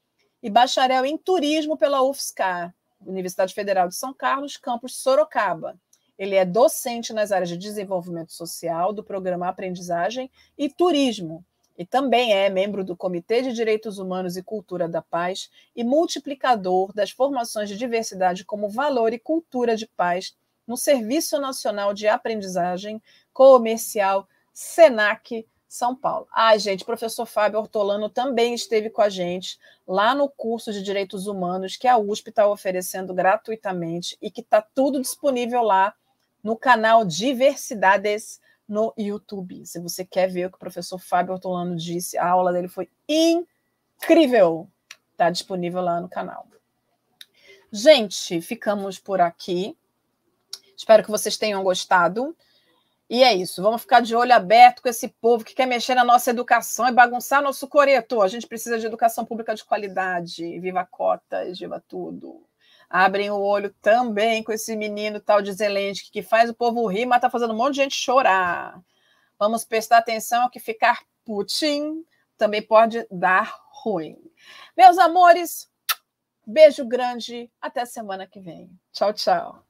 e 0.43 0.47
bacharel 0.47 1.03
em 1.05 1.17
turismo 1.17 1.75
pela 1.75 2.03
UFSCar, 2.03 2.71
Universidade 3.03 3.51
Federal 3.51 3.87
de 3.87 3.95
São 3.95 4.13
Carlos, 4.13 4.57
campus 4.57 4.97
Sorocaba. 4.97 5.75
Ele 6.19 6.35
é 6.35 6.45
docente 6.45 7.13
nas 7.13 7.31
áreas 7.31 7.49
de 7.49 7.57
desenvolvimento 7.57 8.31
social, 8.31 8.93
do 8.93 9.03
programa 9.03 9.47
Aprendizagem 9.47 10.29
e 10.55 10.69
Turismo, 10.69 11.43
e 11.75 11.83
também 11.83 12.31
é 12.31 12.47
membro 12.51 12.83
do 12.83 12.95
Comitê 12.95 13.41
de 13.41 13.53
Direitos 13.53 13.97
Humanos 13.97 14.37
e 14.37 14.43
Cultura 14.43 14.87
da 14.87 15.01
Paz 15.01 15.49
e 15.75 15.83
multiplicador 15.83 16.93
das 16.93 17.09
formações 17.09 17.69
de 17.69 17.75
diversidade 17.75 18.45
como 18.45 18.69
valor 18.69 19.13
e 19.13 19.17
cultura 19.17 19.75
de 19.75 19.87
paz 19.87 20.37
no 20.69 20.77
Serviço 20.77 21.39
Nacional 21.39 21.95
de 21.95 22.07
Aprendizagem 22.07 23.01
Comercial, 23.33 24.29
SENAC, 24.53 25.47
São 25.67 25.95
Paulo. 25.95 26.27
Ah, 26.31 26.55
gente, 26.59 26.85
professor 26.85 27.25
Fábio 27.25 27.59
Ortolano 27.59 28.07
também 28.07 28.53
esteve 28.53 28.91
com 28.91 29.01
a 29.01 29.09
gente 29.09 29.59
lá 29.87 30.13
no 30.13 30.29
curso 30.29 30.71
de 30.71 30.83
Direitos 30.83 31.25
Humanos 31.25 31.75
que 31.75 31.87
a 31.87 31.97
USP 31.97 32.29
está 32.29 32.47
oferecendo 32.47 33.15
gratuitamente 33.15 34.15
e 34.21 34.29
que 34.29 34.41
está 34.41 34.61
tudo 34.61 35.01
disponível 35.01 35.63
lá 35.63 35.95
no 36.43 36.55
canal 36.55 37.03
Diversidades 37.03 38.39
no 38.67 38.93
YouTube. 38.95 39.65
Se 39.65 39.79
você 39.79 40.05
quer 40.05 40.29
ver 40.29 40.45
o 40.45 40.49
que 40.51 40.57
o 40.57 40.59
professor 40.59 40.99
Fábio 40.99 41.33
Ortolano 41.33 41.75
disse, 41.75 42.15
a 42.15 42.29
aula 42.29 42.53
dele 42.53 42.67
foi 42.67 42.87
incrível. 43.07 44.69
Está 45.13 45.31
disponível 45.31 45.81
lá 45.81 45.99
no 45.99 46.07
canal. 46.07 46.45
Gente, 47.71 48.39
ficamos 48.39 48.99
por 48.99 49.19
aqui. 49.19 49.75
Espero 50.79 51.03
que 51.03 51.11
vocês 51.11 51.35
tenham 51.35 51.61
gostado. 51.61 52.33
E 53.09 53.21
é 53.21 53.33
isso, 53.33 53.61
vamos 53.61 53.81
ficar 53.81 54.01
de 54.01 54.15
olho 54.15 54.33
aberto 54.33 54.81
com 54.81 54.87
esse 54.87 55.09
povo 55.09 55.43
que 55.43 55.53
quer 55.53 55.65
mexer 55.65 55.93
na 55.93 56.05
nossa 56.05 56.29
educação 56.29 56.87
e 56.87 56.91
bagunçar 56.91 57.41
nosso 57.41 57.67
coreto. 57.67 58.21
A 58.21 58.27
gente 58.29 58.47
precisa 58.47 58.79
de 58.79 58.85
educação 58.85 59.25
pública 59.25 59.53
de 59.53 59.65
qualidade. 59.65 60.57
Viva 60.59 60.85
cotas, 60.85 61.59
viva 61.59 61.83
tudo. 61.85 62.45
Abrem 62.89 63.29
o 63.29 63.39
olho 63.39 63.75
também 63.81 64.41
com 64.41 64.53
esse 64.53 64.73
menino 64.75 65.19
tal 65.19 65.41
de 65.41 65.51
Zelensky 65.51 66.11
que 66.11 66.21
faz 66.21 66.49
o 66.49 66.53
povo 66.53 66.85
rir, 66.87 67.05
mas 67.05 67.17
está 67.17 67.29
fazendo 67.29 67.53
um 67.53 67.57
monte 67.57 67.73
de 67.73 67.81
gente 67.81 67.95
chorar. 67.95 68.79
Vamos 69.37 69.65
prestar 69.65 69.97
atenção 69.97 70.49
que 70.49 70.59
ficar 70.59 71.01
Putin 71.25 72.05
também 72.37 72.61
pode 72.61 73.05
dar 73.11 73.53
ruim. 73.83 74.17
Meus 74.77 74.97
amores, 74.97 75.69
beijo 76.47 76.85
grande, 76.85 77.51
até 77.59 77.85
semana 77.85 78.25
que 78.25 78.39
vem. 78.39 78.71
Tchau, 78.93 79.11
tchau. 79.13 79.68